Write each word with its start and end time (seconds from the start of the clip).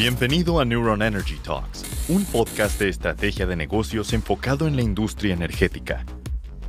Bienvenido 0.00 0.60
a 0.60 0.64
Neuron 0.64 1.02
Energy 1.02 1.36
Talks, 1.36 1.84
un 2.08 2.24
podcast 2.24 2.80
de 2.80 2.88
estrategia 2.88 3.44
de 3.44 3.54
negocios 3.54 4.14
enfocado 4.14 4.66
en 4.66 4.74
la 4.74 4.80
industria 4.80 5.34
energética. 5.34 6.06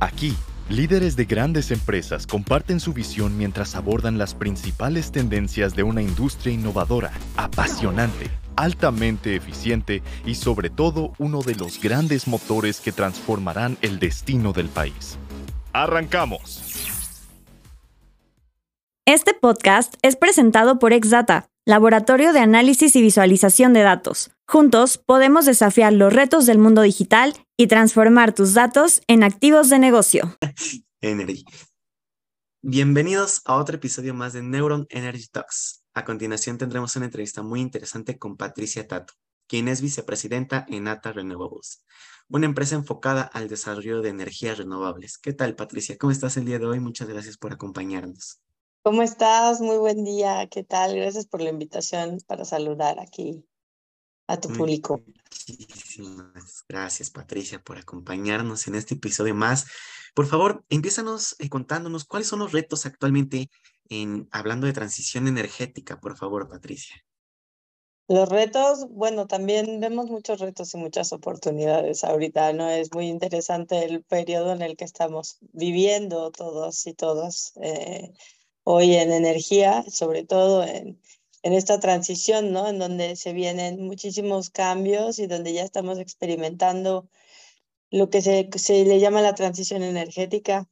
Aquí, 0.00 0.36
líderes 0.68 1.16
de 1.16 1.24
grandes 1.24 1.70
empresas 1.70 2.26
comparten 2.26 2.78
su 2.78 2.92
visión 2.92 3.38
mientras 3.38 3.74
abordan 3.74 4.18
las 4.18 4.34
principales 4.34 5.12
tendencias 5.12 5.74
de 5.74 5.82
una 5.82 6.02
industria 6.02 6.52
innovadora, 6.52 7.10
apasionante, 7.38 8.28
altamente 8.54 9.34
eficiente 9.34 10.02
y 10.26 10.34
sobre 10.34 10.68
todo 10.68 11.14
uno 11.16 11.40
de 11.40 11.54
los 11.54 11.80
grandes 11.80 12.28
motores 12.28 12.82
que 12.82 12.92
transformarán 12.92 13.78
el 13.80 13.98
destino 13.98 14.52
del 14.52 14.68
país. 14.68 15.16
¡Arrancamos! 15.72 16.68
Este 19.06 19.32
podcast 19.32 19.94
es 20.02 20.16
presentado 20.16 20.78
por 20.78 20.92
Exdata, 20.92 21.46
Laboratorio 21.64 22.32
de 22.32 22.40
Análisis 22.40 22.96
y 22.96 23.02
Visualización 23.02 23.72
de 23.72 23.82
Datos. 23.82 24.32
Juntos 24.48 24.98
podemos 24.98 25.46
desafiar 25.46 25.92
los 25.92 26.12
retos 26.12 26.44
del 26.44 26.58
mundo 26.58 26.82
digital 26.82 27.34
y 27.56 27.68
transformar 27.68 28.34
tus 28.34 28.52
datos 28.52 29.00
en 29.06 29.22
activos 29.22 29.70
de 29.70 29.78
negocio. 29.78 30.36
Energy. 31.00 31.44
Bienvenidos 32.62 33.42
a 33.44 33.54
otro 33.54 33.76
episodio 33.76 34.12
más 34.12 34.32
de 34.32 34.42
Neuron 34.42 34.88
Energy 34.90 35.28
Talks. 35.30 35.84
A 35.94 36.04
continuación 36.04 36.58
tendremos 36.58 36.96
una 36.96 37.04
entrevista 37.04 37.44
muy 37.44 37.60
interesante 37.60 38.18
con 38.18 38.36
Patricia 38.36 38.88
Tato, 38.88 39.14
quien 39.46 39.68
es 39.68 39.80
vicepresidenta 39.80 40.66
en 40.68 40.88
ATA 40.88 41.12
Renewables, 41.12 41.84
una 42.28 42.46
empresa 42.46 42.74
enfocada 42.74 43.22
al 43.22 43.46
desarrollo 43.46 44.02
de 44.02 44.08
energías 44.08 44.58
renovables. 44.58 45.16
¿Qué 45.16 45.32
tal, 45.32 45.54
Patricia? 45.54 45.96
¿Cómo 45.96 46.10
estás 46.10 46.36
el 46.36 46.44
día 46.44 46.58
de 46.58 46.66
hoy? 46.66 46.80
Muchas 46.80 47.06
gracias 47.06 47.36
por 47.36 47.52
acompañarnos. 47.52 48.40
¿Cómo 48.84 49.02
estás? 49.02 49.60
Muy 49.60 49.76
buen 49.76 50.02
día. 50.02 50.48
¿Qué 50.48 50.64
tal? 50.64 50.96
Gracias 50.96 51.26
por 51.26 51.40
la 51.40 51.50
invitación 51.50 52.18
para 52.26 52.44
saludar 52.44 52.98
aquí 52.98 53.44
a 54.26 54.40
tu 54.40 54.48
público. 54.48 55.00
Muchísimas 55.46 56.64
gracias, 56.68 57.08
Patricia, 57.08 57.62
por 57.62 57.78
acompañarnos 57.78 58.66
en 58.66 58.74
este 58.74 58.94
episodio 58.94 59.36
más. 59.36 59.66
Por 60.14 60.26
favor, 60.26 60.64
empiezanos 60.68 61.36
eh, 61.38 61.48
contándonos 61.48 62.04
cuáles 62.04 62.26
son 62.26 62.40
los 62.40 62.50
retos 62.50 62.84
actualmente 62.84 63.50
en 63.88 64.28
hablando 64.32 64.66
de 64.66 64.72
transición 64.72 65.28
energética, 65.28 66.00
por 66.00 66.16
favor, 66.16 66.48
Patricia. 66.48 66.96
Los 68.08 68.28
retos, 68.28 68.88
bueno, 68.90 69.28
también 69.28 69.78
vemos 69.78 70.06
muchos 70.10 70.40
retos 70.40 70.74
y 70.74 70.78
muchas 70.78 71.12
oportunidades 71.12 72.02
ahorita, 72.02 72.52
¿no? 72.52 72.68
Es 72.68 72.92
muy 72.92 73.06
interesante 73.06 73.84
el 73.84 74.02
periodo 74.02 74.52
en 74.52 74.62
el 74.62 74.76
que 74.76 74.84
estamos 74.84 75.38
viviendo 75.52 76.32
todos 76.32 76.84
y 76.88 76.94
todas. 76.94 77.52
Eh, 77.62 78.12
hoy 78.64 78.94
en 78.96 79.12
energía, 79.12 79.84
sobre 79.88 80.24
todo 80.24 80.64
en, 80.64 81.00
en 81.42 81.52
esta 81.52 81.80
transición, 81.80 82.52
¿no? 82.52 82.68
En 82.68 82.78
donde 82.78 83.16
se 83.16 83.32
vienen 83.32 83.84
muchísimos 83.84 84.50
cambios 84.50 85.18
y 85.18 85.26
donde 85.26 85.52
ya 85.52 85.62
estamos 85.62 85.98
experimentando 85.98 87.08
lo 87.90 88.10
que 88.10 88.22
se, 88.22 88.48
se 88.56 88.84
le 88.84 89.00
llama 89.00 89.22
la 89.22 89.34
transición 89.34 89.82
energética, 89.82 90.68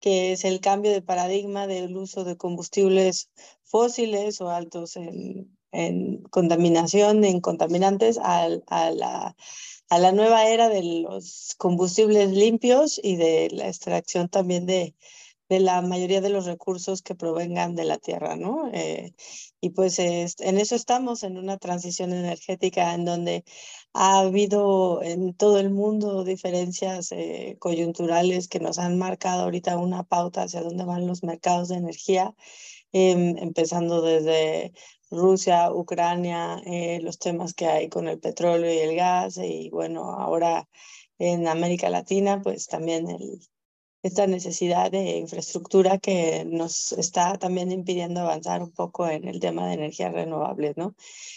que 0.00 0.32
es 0.32 0.44
el 0.44 0.60
cambio 0.60 0.92
de 0.92 1.02
paradigma 1.02 1.66
del 1.66 1.96
uso 1.96 2.24
de 2.24 2.36
combustibles 2.36 3.30
fósiles 3.62 4.40
o 4.40 4.50
altos 4.50 4.96
en, 4.96 5.56
en 5.72 6.22
contaminación, 6.24 7.24
en 7.24 7.40
contaminantes, 7.40 8.18
a, 8.18 8.48
a, 8.66 8.90
la, 8.90 9.36
a 9.88 9.98
la 9.98 10.12
nueva 10.12 10.48
era 10.48 10.68
de 10.68 10.82
los 10.82 11.54
combustibles 11.58 12.30
limpios 12.30 13.00
y 13.02 13.16
de 13.16 13.50
la 13.52 13.68
extracción 13.68 14.28
también 14.28 14.66
de, 14.66 14.94
de 15.48 15.60
la 15.60 15.82
mayoría 15.82 16.20
de 16.20 16.30
los 16.30 16.46
recursos 16.46 17.02
que 17.02 17.14
provengan 17.14 17.74
de 17.74 17.84
la 17.84 17.98
tierra, 17.98 18.36
¿no? 18.36 18.70
Eh, 18.72 19.14
y 19.60 19.70
pues 19.70 19.98
en 19.98 20.58
eso 20.58 20.74
estamos, 20.74 21.22
en 21.22 21.36
una 21.38 21.58
transición 21.58 22.12
energética 22.12 22.94
en 22.94 23.04
donde 23.04 23.44
ha 23.92 24.20
habido 24.20 25.02
en 25.02 25.34
todo 25.34 25.58
el 25.60 25.70
mundo 25.70 26.24
diferencias 26.24 27.12
eh, 27.12 27.56
coyunturales 27.60 28.48
que 28.48 28.60
nos 28.60 28.78
han 28.78 28.98
marcado 28.98 29.44
ahorita 29.44 29.78
una 29.78 30.02
pauta 30.04 30.42
hacia 30.42 30.62
dónde 30.62 30.84
van 30.84 31.06
los 31.06 31.22
mercados 31.22 31.68
de 31.68 31.76
energía, 31.76 32.34
em, 32.92 33.36
empezando 33.38 34.02
desde 34.02 34.72
Rusia, 35.10 35.72
Ucrania, 35.72 36.60
eh, 36.66 37.00
los 37.02 37.18
temas 37.18 37.54
que 37.54 37.66
hay 37.66 37.88
con 37.88 38.08
el 38.08 38.18
petróleo 38.20 38.72
y 38.72 38.78
el 38.78 38.96
gas, 38.96 39.38
y 39.38 39.70
bueno, 39.70 40.12
ahora 40.12 40.68
en 41.18 41.46
América 41.48 41.90
Latina, 41.90 42.42
pues 42.42 42.66
también 42.66 43.08
el, 43.10 43.40
esta 44.04 44.26
necesidad 44.26 44.90
de 44.90 45.16
infraestructura 45.16 45.98
que 45.98 46.44
nos 46.44 46.92
está 46.92 47.38
también 47.38 47.72
impidiendo 47.72 48.20
avanzar 48.20 48.62
un 48.62 48.70
poco 48.70 49.08
en 49.08 49.26
el 49.26 49.40
tema 49.40 49.66
de 49.66 49.74
energías 49.74 50.12
renovables, 50.12 50.76
¿no? 50.76 50.94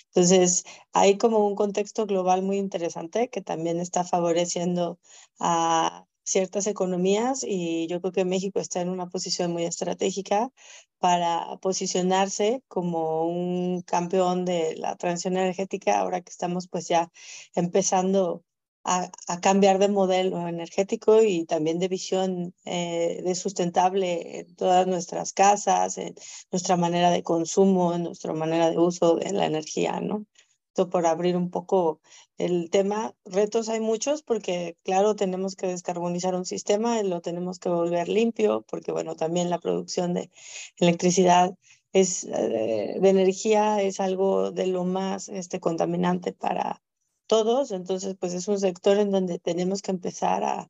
Entonces, 0.07 0.65
hay 0.91 1.17
como 1.17 1.47
un 1.47 1.55
contexto 1.55 2.05
global 2.05 2.41
muy 2.43 2.57
interesante 2.57 3.29
que 3.29 3.41
también 3.41 3.79
está 3.79 4.03
favoreciendo 4.03 4.99
a 5.39 6.05
ciertas 6.23 6.67
economías 6.67 7.45
y 7.47 7.87
yo 7.87 8.01
creo 8.01 8.11
que 8.11 8.25
México 8.25 8.59
está 8.59 8.81
en 8.81 8.89
una 8.89 9.07
posición 9.07 9.53
muy 9.53 9.63
estratégica 9.63 10.51
para 10.99 11.57
posicionarse 11.61 12.63
como 12.67 13.27
un 13.27 13.81
campeón 13.83 14.43
de 14.43 14.75
la 14.75 14.97
transición 14.97 15.37
energética 15.37 15.99
ahora 15.99 16.19
que 16.21 16.31
estamos 16.31 16.67
pues 16.67 16.89
ya 16.89 17.09
empezando 17.55 18.43
a, 18.87 19.39
cambiar 19.41 19.79
de 19.79 19.89
modelo 19.89 20.47
energético 20.47 21.21
y 21.21 21.45
también 21.45 21.77
de 21.79 21.89
visión 21.89 22.53
eh, 22.65 23.21
de 23.23 23.35
sustentable 23.35 24.39
en 24.39 24.55
todas 24.55 24.87
nuestras 24.87 25.33
casas, 25.33 25.97
en 25.97 26.15
nuestra 26.51 26.77
manera 26.77 27.11
de 27.11 27.21
consumo, 27.21 27.93
en 27.93 28.03
nuestra 28.03 28.33
manera 28.33 28.69
de 28.71 28.77
uso 28.77 29.15
de 29.17 29.33
la 29.33 29.45
energía, 29.45 29.99
¿no? 29.99 30.25
Esto 30.69 30.89
por 30.89 31.05
abrir 31.05 31.35
un 31.35 31.49
poco 31.49 31.99
el 32.37 32.69
tema. 32.69 33.13
Retos 33.25 33.67
hay 33.67 33.81
muchos 33.81 34.23
porque, 34.23 34.77
claro, 34.83 35.15
tenemos 35.15 35.55
que 35.55 35.67
descarbonizar 35.67 36.35
un 36.35 36.45
sistema, 36.45 37.01
lo 37.03 37.19
tenemos 37.21 37.59
que 37.59 37.69
volver 37.69 38.07
limpio, 38.07 38.63
porque, 38.69 38.91
bueno, 38.93 39.15
también 39.15 39.49
la 39.49 39.59
producción 39.59 40.13
de 40.13 40.31
electricidad 40.77 41.55
es, 41.91 42.23
eh, 42.25 42.97
de 43.01 43.09
energía 43.09 43.81
es 43.81 43.99
algo 43.99 44.51
de 44.51 44.67
lo 44.67 44.85
más 44.85 45.29
este, 45.29 45.59
contaminante 45.59 46.31
para, 46.31 46.81
todos, 47.27 47.71
entonces 47.71 48.15
pues 48.19 48.33
es 48.33 48.47
un 48.47 48.59
sector 48.59 48.97
en 48.97 49.11
donde 49.11 49.39
tenemos 49.39 49.81
que 49.81 49.91
empezar 49.91 50.43
a, 50.43 50.69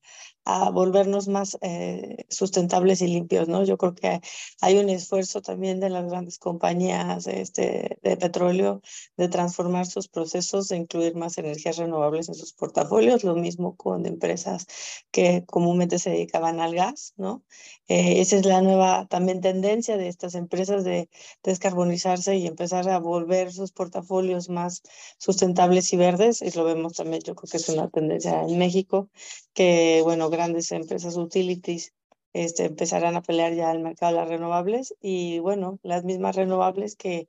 a 0.50 0.69
volvernos 0.69 1.28
más 1.28 1.58
eh, 1.59 2.25
sustentables 2.30 3.02
y 3.02 3.08
limpios, 3.08 3.50
¿no? 3.50 3.66
Yo 3.66 3.78
creo 3.78 3.94
que 3.94 4.22
hay 4.62 4.78
un 4.78 4.88
esfuerzo 4.90 5.41
también 5.41 5.81
de 5.81 5.90
las 5.90 6.06
grandes 6.06 6.40
compañías 6.40 7.28
este, 7.28 7.97
de 8.02 8.16
petróleo 8.16 8.81
de 9.18 9.28
transformar 9.28 9.88
sus 9.88 10.07
procesos, 10.07 10.69
de 10.69 10.78
incluir 10.78 11.16
más 11.16 11.38
energías 11.38 11.75
renovables 11.75 12.30
en 12.30 12.36
sus 12.36 12.53
portafolios, 12.53 13.25
lo 13.25 13.36
mismo 13.36 13.75
con 13.75 14.06
empresas 14.06 14.68
que 15.12 15.44
comúnmente 15.46 16.00
se 16.00 16.12
dedicaban 16.12 16.62
al 16.62 16.74
gas, 16.74 17.13
¿no? 17.18 17.44
Eh, 17.90 18.22
esa 18.22 18.38
es 18.38 18.46
la 18.46 18.62
nueva 18.62 19.06
también 19.09 19.41
tendencia 19.41 19.97
de 19.97 20.07
estas 20.07 20.34
empresas 20.36 20.86
de 20.86 21.09
descarbonizarse 21.44 22.38
y 22.38 22.47
empezar 22.47 22.88
a 22.90 23.00
volver 23.00 23.52
sus 23.52 23.74
portafolios 23.74 24.47
más 24.47 24.81
sustentables 25.18 25.91
y 25.91 25.97
verdes, 25.97 26.41
y 26.41 26.52
lo 26.52 26.63
vemos 26.63 26.94
también, 26.94 27.22
yo 27.22 27.36
creo 27.36 27.50
que 27.52 27.57
es 27.57 27.68
una 27.68 27.90
tendencia 27.90 28.44
en 28.44 28.57
México, 28.57 29.09
que, 29.53 30.02
bueno, 30.03 30.30
grandes 30.38 30.72
empresas 30.72 31.18
utilities 31.18 31.94
este, 32.34 32.66
empezarán 32.66 33.16
a 33.16 33.24
pelear 33.24 33.53
ya 33.56 33.72
el 33.72 33.80
mercado 33.80 34.14
de 34.14 34.20
las 34.20 34.30
renovables 34.30 34.94
y 35.02 35.40
bueno, 35.40 35.80
las 35.81 36.03
mismas 36.03 36.36
renovables 36.36 36.96
que 36.96 37.28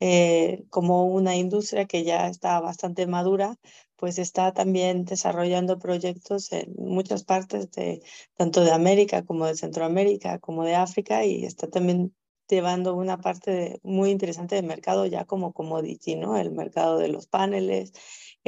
eh, 0.00 0.64
como 0.70 1.06
una 1.06 1.36
industria 1.36 1.86
que 1.86 2.02
ya 2.02 2.26
está 2.26 2.58
bastante 2.60 3.06
madura, 3.06 3.56
pues 3.96 4.18
está 4.18 4.52
también 4.52 5.04
desarrollando 5.04 5.78
proyectos 5.78 6.50
en 6.52 6.74
muchas 6.76 7.22
partes 7.24 7.70
de 7.70 8.02
tanto 8.36 8.64
de 8.64 8.72
América 8.72 9.24
como 9.24 9.46
de 9.46 9.54
Centroamérica 9.54 10.40
como 10.40 10.64
de 10.64 10.74
África 10.74 11.24
y 11.24 11.44
está 11.44 11.68
también 11.68 12.12
llevando 12.48 12.96
una 12.96 13.18
parte 13.20 13.78
muy 13.84 14.10
interesante 14.10 14.56
del 14.56 14.66
mercado 14.66 15.06
ya 15.06 15.24
como 15.24 15.52
commodity, 15.52 16.16
¿no? 16.16 16.36
El 16.36 16.50
mercado 16.50 16.98
de 16.98 17.08
los 17.08 17.26
paneles, 17.26 17.92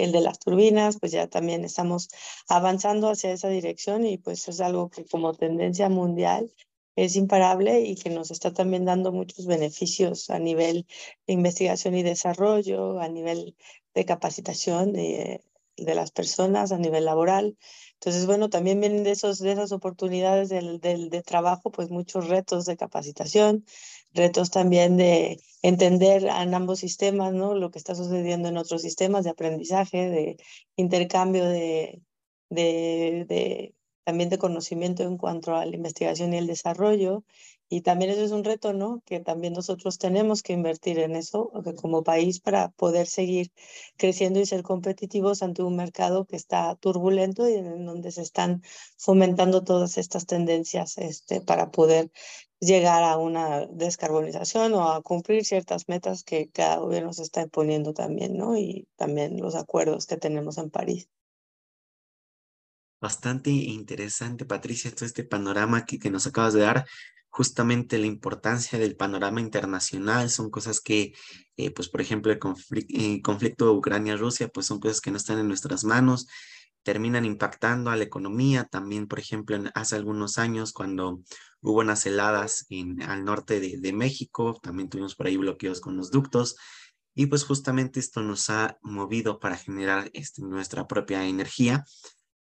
el 0.05 0.13
de 0.13 0.21
las 0.21 0.39
turbinas, 0.39 0.99
pues 0.99 1.13
ya 1.13 1.27
también 1.29 1.65
estamos 1.65 2.09
avanzando 2.49 3.09
hacia 3.11 3.33
esa 3.33 3.49
dirección 3.49 4.07
y 4.07 4.19
pues 4.19 4.49
es 4.49 4.61
algo 4.61 4.91
que 4.91 5.05
como 5.05 5.35
tendencia 5.35 5.89
mundial 5.89 6.51
es 6.97 7.17
imparable 7.17 7.81
y 7.81 7.95
que 7.97 8.11
nos 8.11 8.31
está 8.31 8.53
también 8.53 8.85
dando 8.85 9.13
muchos 9.13 9.47
beneficios 9.47 10.31
a 10.31 10.39
nivel 10.39 10.87
de 11.27 11.33
investigación 11.35 11.95
y 11.95 12.03
desarrollo, 12.03 13.01
a 13.01 13.09
nivel 13.09 13.57
de 13.95 14.05
capacitación 14.05 14.93
de, 14.93 15.43
de 15.77 15.95
las 15.95 16.11
personas, 16.11 16.73
a 16.73 16.79
nivel 16.79 17.05
laboral. 17.05 17.57
Entonces, 18.01 18.25
bueno, 18.25 18.49
también 18.49 18.81
vienen 18.81 19.05
de, 19.05 19.11
esos, 19.11 19.39
de 19.41 19.53
esas 19.53 19.73
oportunidades 19.73 20.49
del, 20.49 20.81
del, 20.81 21.11
de 21.11 21.23
trabajo, 21.23 21.71
pues 21.71 21.91
muchos 21.91 22.29
retos 22.29 22.65
de 22.65 22.79
capacitación, 22.79 23.67
retos 24.15 24.51
también 24.51 24.97
de 24.97 25.39
entender 25.63 26.25
en 26.25 26.55
ambos 26.55 26.81
sistemas, 26.81 27.35
¿no? 27.35 27.55
Lo 27.55 27.71
que 27.71 27.79
está 27.79 27.95
sucediendo 27.95 28.49
en 28.49 28.57
otros 28.57 28.81
sistemas 28.81 29.25
de 29.25 29.31
aprendizaje, 29.31 30.09
de 30.09 30.37
intercambio 30.77 31.45
de, 31.45 32.01
de, 32.49 33.27
de 33.29 33.75
también 34.05 34.31
de 34.31 34.39
conocimiento 34.39 35.03
en 35.03 35.19
cuanto 35.19 35.55
a 35.55 35.67
la 35.67 35.77
investigación 35.77 36.33
y 36.33 36.39
el 36.39 36.47
desarrollo. 36.47 37.25
Y 37.73 37.83
también 37.83 38.11
eso 38.11 38.25
es 38.25 38.33
un 38.33 38.43
reto, 38.43 38.73
¿no? 38.73 39.01
Que 39.07 39.21
también 39.21 39.53
nosotros 39.53 39.97
tenemos 39.97 40.43
que 40.43 40.53
invertir 40.53 40.99
en 40.99 41.15
eso 41.15 41.53
como 41.77 42.03
país 42.03 42.41
para 42.41 42.71
poder 42.71 43.07
seguir 43.07 43.53
creciendo 43.97 44.41
y 44.41 44.47
ser 44.47 44.65
competitivos 44.65 45.45
ante 45.45 45.63
un 45.63 45.77
mercado 45.77 46.25
que 46.27 46.35
está 46.35 46.75
turbulento 46.75 47.49
y 47.49 47.55
en 47.55 47.87
donde 47.87 48.11
se 48.11 48.23
están 48.23 48.65
fomentando 48.99 49.63
todas 49.63 49.99
estas 49.99 50.27
tendencias 50.27 50.99
este, 50.99 51.41
para 51.43 51.71
poder 51.71 52.11
llegar 52.59 53.05
a 53.05 53.17
una 53.19 53.67
descarbonización 53.67 54.75
o 54.75 54.91
a 54.91 55.01
cumplir 55.03 55.45
ciertas 55.45 55.89
metas 55.89 56.25
que 56.25 56.51
cada 56.51 56.79
gobierno 56.79 57.13
se 57.13 57.23
está 57.23 57.43
imponiendo 57.43 57.95
también, 57.95 58.37
¿no? 58.37 58.57
Y 58.57 58.89
también 58.97 59.41
los 59.41 59.55
acuerdos 59.55 60.07
que 60.07 60.17
tenemos 60.17 60.59
en 60.59 60.71
París. 60.71 61.09
Bastante 63.01 63.51
interesante, 63.51 64.45
Patricia, 64.45 64.91
todo 64.91 65.07
este 65.07 65.23
panorama 65.23 65.87
que, 65.87 66.01
que 66.01 66.11
nos 66.11 66.27
acabas 66.27 66.53
de 66.53 66.61
dar 66.61 66.85
justamente 67.31 67.99
la 67.99 68.07
importancia 68.07 68.79
del 68.79 68.97
panorama 68.97 69.41
internacional, 69.41 70.31
son 70.31 70.51
cosas 70.51 70.81
que, 70.81 71.15
eh, 71.57 71.71
pues 71.71 71.89
por 71.89 72.01
ejemplo, 72.01 72.33
el 72.33 72.41
eh, 72.89 73.23
conflicto 73.23 73.73
Ucrania-Rusia, 73.73 74.49
pues 74.49 74.67
son 74.67 74.81
cosas 74.81 75.01
que 75.01 75.11
no 75.11 75.17
están 75.17 75.39
en 75.39 75.49
nuestras 75.49 75.85
manos, 75.85 76.27
terminan 76.83 77.25
impactando 77.25 77.91
a 77.91 77.97
la 77.97 78.05
economía. 78.05 78.65
También, 78.65 79.07
por 79.07 79.21
ejemplo, 79.21 79.57
hace 79.75 79.97
algunos 79.97 80.39
años, 80.39 80.73
cuando 80.73 81.23
hubo 81.61 81.81
unas 81.81 82.05
heladas 82.07 82.67
al 83.07 83.25
norte 83.25 83.61
de, 83.61 83.79
de 83.79 83.93
México, 83.93 84.59
también 84.63 84.89
tuvimos 84.89 85.15
por 85.15 85.27
ahí 85.27 85.37
bloqueos 85.37 85.81
con 85.81 85.97
los 85.97 86.11
ductos. 86.11 86.57
Y 87.15 87.27
pues 87.27 87.45
justamente 87.45 88.01
esto 88.01 88.23
nos 88.23 88.51
ha 88.51 88.79
movido 88.83 89.41
para 89.41 89.57
generar 89.57 90.11
este, 90.15 90.43
nuestra 90.43 90.87
propia 90.87 91.27
energía. 91.27 91.85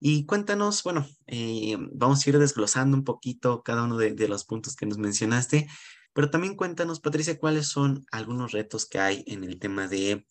Y 0.06 0.26
cuéntanos, 0.26 0.82
bueno, 0.82 1.06
eh, 1.26 1.78
vamos 1.94 2.26
a 2.26 2.28
ir 2.28 2.38
desglosando 2.38 2.94
un 2.94 3.04
poquito 3.04 3.62
cada 3.62 3.84
uno 3.84 3.96
de, 3.96 4.28
los 4.28 4.44
puntos 4.44 4.76
que 4.76 4.84
nos 4.84 4.98
mencionaste, 4.98 5.66
pero 6.12 6.28
también 6.28 6.56
cuéntanos, 6.56 7.00
Patricia, 7.00 7.38
cuáles 7.38 7.68
son 7.68 8.04
algunos 8.12 8.52
retos 8.52 8.84
que 8.84 8.98
hay 8.98 9.24
en 9.26 9.44
el 9.44 9.58
tema 9.58 9.88
de 9.88 10.26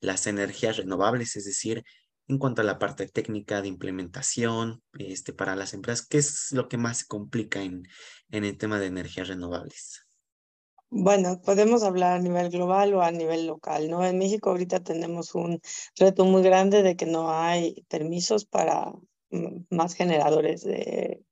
las 0.00 0.26
energías 0.26 0.76
renovables, 0.76 1.36
es 1.36 1.44
decir, 1.44 1.84
en 2.26 2.38
cuanto 2.38 2.62
a 2.62 2.64
la 2.64 2.80
parte 2.80 3.06
técnica 3.06 3.62
de 3.62 3.68
implementación 3.68 4.82
este, 4.94 5.32
para 5.32 5.54
las 5.54 5.72
empresas, 5.72 6.04
¿qué 6.04 6.18
es 6.18 6.48
lo 6.50 6.66
que 6.66 6.76
más 6.76 6.98
se 6.98 7.06
complica 7.06 7.62
en, 7.62 7.84
en 8.32 8.44
el 8.44 8.58
tema 8.58 8.80
de 8.80 8.86
energías 8.86 9.28
renovables? 9.28 10.04
Bueno, 10.90 11.40
podemos 11.40 11.84
hablar 11.84 12.16
a 12.16 12.18
nivel 12.18 12.50
global 12.50 12.92
o 12.94 13.02
a 13.02 13.12
nivel 13.12 13.46
local, 13.46 13.88
¿no? 13.88 14.04
En 14.04 14.18
México 14.18 14.50
ahorita 14.50 14.80
tenemos 14.80 15.36
un 15.36 15.60
reto 15.96 16.24
muy 16.24 16.42
grande 16.42 16.82
de 16.82 16.96
que 16.96 17.06
no 17.06 17.32
hay 17.32 17.86
permisos 17.88 18.44
para 18.44 18.92
más 19.70 19.94
generadores 19.94 20.62
de, 20.62 21.24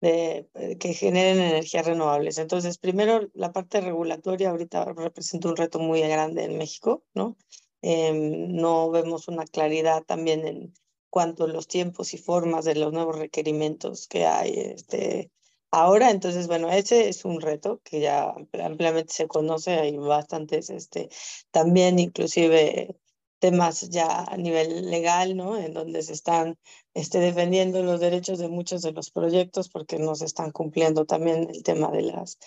de, 0.00 0.48
eh, 0.54 0.76
que 0.78 0.94
generen 0.94 1.40
energías 1.40 1.86
renovables. 1.86 2.38
Entonces, 2.38 2.78
primero, 2.78 3.28
la 3.34 3.52
parte 3.52 3.80
regulatoria 3.80 4.50
ahorita 4.50 4.84
representa 4.92 5.48
un 5.48 5.56
reto 5.56 5.78
muy 5.78 6.00
grande 6.00 6.44
en 6.44 6.58
México, 6.58 7.04
¿no? 7.14 7.36
Em, 7.82 8.52
no 8.52 8.90
vemos 8.90 9.28
una 9.28 9.44
claridad 9.44 10.02
también 10.04 10.46
en 10.46 10.74
cuanto 11.10 11.44
a 11.44 11.48
los 11.48 11.68
tiempos 11.68 12.14
y 12.14 12.18
formas 12.18 12.64
de 12.64 12.74
los 12.74 12.92
nuevos 12.92 13.18
requerimientos 13.18 14.08
que 14.08 14.26
hay 14.26 14.52
este, 14.58 15.30
ahora. 15.70 16.10
Entonces, 16.10 16.46
bueno, 16.48 16.70
ese 16.70 17.08
es 17.08 17.24
un 17.24 17.40
reto 17.40 17.80
que 17.84 18.00
ya 18.00 18.34
ampliamente 18.62 19.12
se 19.12 19.28
conoce, 19.28 19.72
hay 19.72 19.96
bastantes, 19.96 20.70
este, 20.70 21.08
también 21.50 21.98
inclusive 21.98 22.96
temas 23.44 23.90
ya 23.90 24.24
a 24.24 24.38
nivel 24.38 24.90
legal, 24.90 25.36
¿no? 25.36 25.58
En 25.58 25.74
donde 25.74 26.00
se 26.02 26.14
están 26.14 26.56
este, 26.94 27.18
defendiendo 27.18 27.82
los 27.82 28.00
derechos 28.00 28.38
de 28.38 28.48
muchos 28.48 28.80
de 28.80 28.92
los 28.92 29.10
proyectos 29.10 29.68
porque 29.68 29.98
no 29.98 30.14
se 30.14 30.24
están 30.24 30.50
cumpliendo 30.50 31.04
también 31.04 31.50
el 31.50 31.62
tema 31.62 31.90
de, 31.90 32.00
las, 32.00 32.38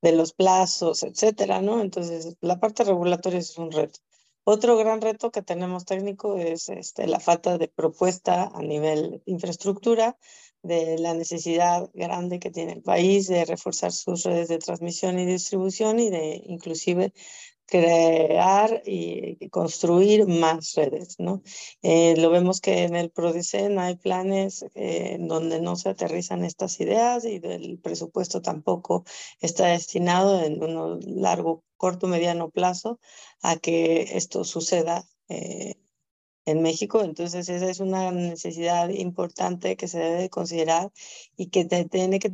de 0.00 0.12
los 0.12 0.32
plazos, 0.32 1.02
etcétera, 1.02 1.60
¿no? 1.60 1.82
Entonces, 1.82 2.36
la 2.40 2.58
parte 2.58 2.84
regulatoria 2.84 3.38
es 3.38 3.58
un 3.58 3.70
reto. 3.70 4.00
Otro 4.44 4.78
gran 4.78 5.02
reto 5.02 5.30
que 5.30 5.42
tenemos 5.42 5.84
técnico 5.84 6.38
es 6.38 6.70
este, 6.70 7.06
la 7.06 7.20
falta 7.20 7.58
de 7.58 7.68
propuesta 7.68 8.50
a 8.54 8.62
nivel 8.62 9.22
infraestructura, 9.26 10.16
de 10.62 10.98
la 10.98 11.12
necesidad 11.12 11.90
grande 11.92 12.38
que 12.38 12.50
tiene 12.50 12.72
el 12.72 12.82
país 12.82 13.28
de 13.28 13.44
reforzar 13.44 13.92
sus 13.92 14.22
redes 14.24 14.48
de 14.48 14.58
transmisión 14.58 15.18
y 15.18 15.26
distribución 15.26 15.98
y 15.98 16.08
de 16.08 16.40
inclusive 16.46 17.12
crear 17.66 18.82
y 18.86 19.48
construir 19.50 20.26
más 20.26 20.74
redes, 20.74 21.16
¿no? 21.18 21.42
Eh, 21.82 22.14
lo 22.16 22.30
vemos 22.30 22.60
que 22.60 22.84
en 22.84 22.94
el 22.96 23.10
PRODICEN 23.10 23.78
hay 23.78 23.96
planes 23.96 24.64
eh, 24.74 25.18
donde 25.20 25.60
no 25.60 25.76
se 25.76 25.90
aterrizan 25.90 26.44
estas 26.44 26.80
ideas 26.80 27.24
y 27.24 27.40
el 27.42 27.78
presupuesto 27.80 28.40
tampoco 28.40 29.04
está 29.40 29.66
destinado 29.66 30.42
en 30.42 30.62
un 30.62 31.00
largo, 31.20 31.64
corto, 31.76 32.06
mediano 32.06 32.50
plazo 32.50 33.00
a 33.42 33.56
que 33.56 34.02
esto 34.16 34.44
suceda 34.44 35.04
eh, 35.28 35.74
en 36.46 36.62
México. 36.62 37.02
Entonces, 37.02 37.48
esa 37.48 37.68
es 37.68 37.80
una 37.80 38.12
necesidad 38.12 38.88
importante 38.90 39.76
que 39.76 39.88
se 39.88 39.98
debe 39.98 40.30
considerar 40.30 40.92
y 41.36 41.48
que 41.48 41.64
tiene 41.64 42.20
que 42.20 42.32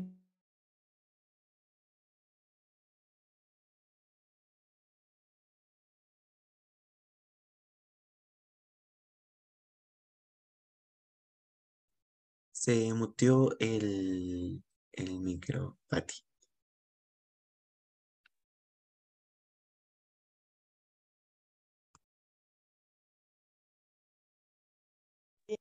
Se 12.62 12.94
mutió 12.94 13.58
el, 13.58 14.62
el 14.92 15.18
micro, 15.18 15.78
Pati. 15.88 16.14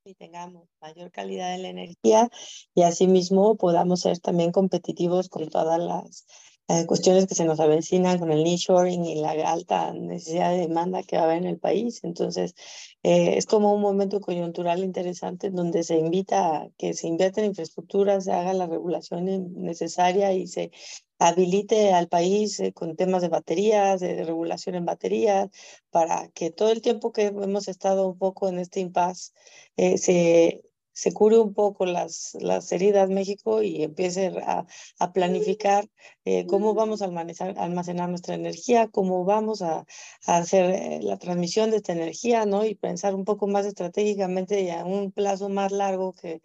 y 0.05 0.13
tengamos 0.13 0.69
mayor 0.79 1.09
calidad 1.11 1.51
de 1.51 1.57
la 1.57 1.69
energía 1.69 2.29
y 2.75 2.83
asimismo 2.83 3.57
podamos 3.57 4.01
ser 4.01 4.19
también 4.19 4.51
competitivos 4.51 5.27
con 5.27 5.49
todas 5.49 5.79
las 5.79 6.27
eh, 6.71 6.85
cuestiones 6.85 7.27
que 7.27 7.35
se 7.35 7.43
nos 7.43 7.59
avecinan 7.59 8.17
con 8.17 8.31
el 8.31 8.43
nearshoring 8.45 9.03
y 9.05 9.15
la 9.15 9.31
alta 9.31 9.91
necesidad 9.93 10.51
de 10.51 10.59
demanda 10.59 11.03
que 11.03 11.17
va 11.17 11.23
a 11.23 11.25
haber 11.25 11.39
en 11.39 11.47
el 11.47 11.59
país. 11.59 11.99
Entonces, 12.03 12.55
eh, 13.03 13.37
es 13.37 13.45
como 13.45 13.73
un 13.73 13.81
momento 13.81 14.21
coyuntural 14.21 14.79
interesante 14.79 15.49
donde 15.49 15.83
se 15.83 15.97
invita 15.97 16.55
a 16.55 16.69
que 16.77 16.93
se 16.93 17.07
invierta 17.07 17.41
en 17.41 17.47
infraestructura, 17.47 18.21
se 18.21 18.31
haga 18.31 18.53
la 18.53 18.67
regulación 18.67 19.25
necesaria 19.61 20.31
y 20.33 20.47
se 20.47 20.71
habilite 21.19 21.91
al 21.93 22.07
país 22.07 22.59
eh, 22.61 22.71
con 22.71 22.95
temas 22.95 23.21
de 23.21 23.27
baterías, 23.27 23.99
de 23.99 24.23
regulación 24.23 24.75
en 24.75 24.85
baterías, 24.85 25.49
para 25.89 26.29
que 26.29 26.51
todo 26.51 26.71
el 26.71 26.81
tiempo 26.81 27.11
que 27.11 27.25
hemos 27.25 27.67
estado 27.67 28.07
un 28.07 28.17
poco 28.17 28.47
en 28.47 28.59
este 28.59 28.79
impasse 28.79 29.33
se 29.75 30.61
se 30.93 31.13
cure 31.13 31.39
un 31.39 31.53
poco 31.53 31.85
las, 31.85 32.37
las 32.39 32.71
heridas 32.71 33.09
México 33.09 33.61
y 33.63 33.83
empiece 33.83 34.27
a, 34.45 34.65
a 34.99 35.13
planificar 35.13 35.89
eh, 36.25 36.45
cómo 36.47 36.73
vamos 36.73 37.01
a 37.01 37.05
almacenar, 37.05 37.57
almacenar, 37.57 38.09
nuestra 38.09 38.35
energía, 38.35 38.87
cómo 38.87 39.25
vamos 39.25 39.61
a, 39.61 39.85
a 40.27 40.37
hacer 40.37 40.71
eh, 40.71 40.99
la 41.01 41.17
transmisión 41.17 41.71
de 41.71 41.77
esta 41.77 41.93
energía, 41.93 42.45
¿no? 42.45 42.65
Y 42.65 42.75
pensar 42.75 43.15
un 43.15 43.25
poco 43.25 43.47
más 43.47 43.65
estratégicamente 43.65 44.61
y 44.61 44.69
a 44.69 44.85
un 44.85 45.11
plazo 45.11 45.49
más 45.49 45.71
largo 45.71 46.13
que 46.13 46.41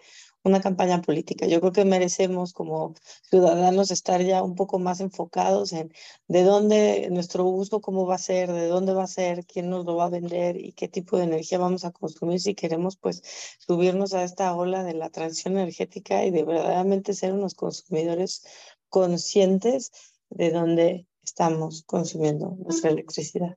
una 0.46 0.60
campaña 0.60 1.02
política. 1.02 1.46
Yo 1.46 1.60
creo 1.60 1.72
que 1.72 1.84
merecemos 1.84 2.52
como 2.52 2.94
ciudadanos 3.28 3.90
estar 3.90 4.22
ya 4.22 4.42
un 4.42 4.54
poco 4.54 4.78
más 4.78 5.00
enfocados 5.00 5.72
en 5.72 5.92
de 6.28 6.42
dónde 6.44 7.08
nuestro 7.10 7.44
uso, 7.44 7.80
cómo 7.80 8.06
va 8.06 8.14
a 8.16 8.18
ser, 8.18 8.52
de 8.52 8.68
dónde 8.68 8.94
va 8.94 9.04
a 9.04 9.06
ser, 9.08 9.44
quién 9.46 9.70
nos 9.70 9.84
lo 9.84 9.96
va 9.96 10.06
a 10.06 10.10
vender 10.10 10.56
y 10.56 10.72
qué 10.72 10.88
tipo 10.88 11.18
de 11.18 11.24
energía 11.24 11.58
vamos 11.58 11.84
a 11.84 11.90
consumir 11.92 12.40
si 12.40 12.54
queremos 12.54 12.96
pues 12.96 13.22
subirnos 13.58 14.14
a 14.14 14.24
esta 14.24 14.54
ola 14.54 14.84
de 14.84 14.94
la 14.94 15.10
transición 15.10 15.54
energética 15.58 16.24
y 16.24 16.30
de 16.30 16.44
verdaderamente 16.44 17.14
ser 17.14 17.32
unos 17.32 17.54
consumidores 17.54 18.44
conscientes 18.88 19.92
de 20.30 20.50
dónde 20.50 21.06
estamos 21.24 21.82
consumiendo 21.84 22.56
nuestra 22.58 22.90
electricidad. 22.90 23.56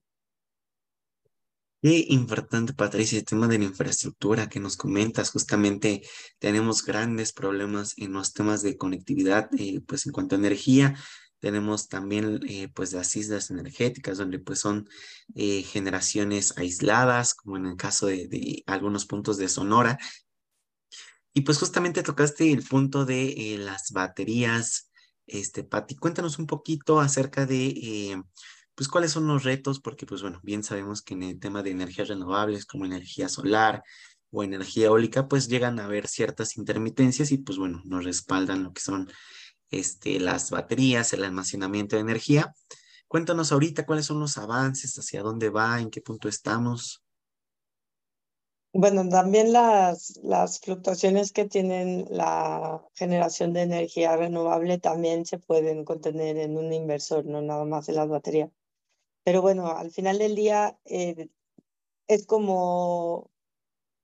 Qué 1.81 2.05
importante, 2.09 2.73
Patricia, 2.73 3.17
el 3.17 3.23
tema 3.23 3.47
de 3.47 3.57
la 3.57 3.63
infraestructura 3.63 4.49
que 4.49 4.59
nos 4.59 4.75
comentas. 4.75 5.31
Justamente 5.31 6.01
tenemos 6.37 6.83
grandes 6.83 7.31
problemas 7.31 7.93
en 7.97 8.11
los 8.11 8.33
temas 8.33 8.61
de 8.61 8.75
conectividad, 8.75 9.49
eh, 9.57 9.79
pues 9.87 10.05
en 10.05 10.11
cuanto 10.11 10.35
a 10.35 10.39
energía. 10.39 10.97
Tenemos 11.39 11.87
también 11.87 12.41
eh, 12.49 12.67
pues 12.75 12.91
las 12.91 13.15
islas 13.15 13.49
energéticas, 13.49 14.17
donde 14.17 14.39
pues 14.39 14.59
son 14.59 14.89
eh, 15.35 15.63
generaciones 15.63 16.57
aisladas, 16.57 17.33
como 17.33 17.55
en 17.55 17.67
el 17.67 17.77
caso 17.77 18.07
de, 18.07 18.61
algunos 18.67 19.05
puntos 19.05 19.37
de 19.37 19.47
Sonora. 19.47 19.97
Y 21.33 21.41
pues 21.41 21.59
justamente 21.59 22.03
tocaste 22.03 22.51
el 22.51 22.63
punto 22.63 23.05
de 23.05 23.55
las 23.57 23.91
baterías. 23.91 24.91
Este, 25.25 25.63
Pati, 25.63 25.95
cuéntanos 25.95 26.39
un 26.39 26.45
poquito 26.47 26.99
acerca 26.99 27.45
de 27.45 28.21
pues 28.79 28.87
cuáles 28.87 29.11
son 29.11 29.27
los 29.27 29.43
retos, 29.43 29.81
porque 29.81 30.05
pues 30.05 30.21
bueno, 30.21 30.39
bien 30.41 30.63
sabemos 30.63 31.01
que 31.01 31.13
en 31.13 31.23
el 31.23 31.37
tema 31.37 31.61
de 31.63 31.71
energías 31.71 32.07
renovables 32.07 32.65
como 32.65 32.85
energía 32.85 33.27
solar 33.27 33.83
o 34.31 34.41
energía 34.41 34.85
eólica, 34.85 35.27
pues 35.27 35.49
llegan 35.49 35.81
a 35.81 35.83
haber 35.83 36.07
ciertas 36.07 36.55
intermitencias 36.55 37.33
y 37.33 37.39
pues 37.39 37.57
bueno, 37.57 37.81
nos 37.83 38.05
respaldan 38.05 38.63
lo 38.63 38.71
que 38.71 38.79
son 38.79 39.11
este, 39.69 40.21
las 40.21 40.49
baterías, 40.49 41.11
el 41.11 41.25
almacenamiento 41.25 41.97
de 41.97 42.03
energía. 42.03 42.53
Cuéntanos 43.09 43.51
ahorita 43.51 43.85
cuáles 43.85 44.05
son 44.05 44.21
los 44.21 44.37
avances, 44.37 44.97
hacia 44.97 45.23
dónde 45.23 45.49
va, 45.49 45.81
en 45.81 45.89
qué 45.89 45.99
punto 45.99 46.29
estamos. 46.29 47.03
Bueno, 48.71 49.09
también 49.09 49.51
las, 49.51 50.21
fluctuaciones 50.63 51.33
que 51.33 51.43
tienen 51.43 52.05
la 52.09 52.81
generación 52.93 53.51
de 53.51 53.63
energía 53.63 54.15
renovable 54.15 54.77
también 54.79 55.25
se 55.25 55.37
pueden 55.37 55.83
contener 55.83 56.37
en 56.37 56.57
un 56.57 56.71
inversor, 56.71 57.25
no 57.25 57.41
nada 57.41 57.65
más 57.65 57.89
en 57.89 57.95
las 57.95 58.07
baterías. 58.07 58.51
Pero 59.29 59.43
bueno, 59.43 59.67
al 59.67 59.91
final 59.91 60.17
del 60.17 60.33
día 60.33 60.79
eh, 60.85 61.29
es 62.07 62.25
como 62.25 63.29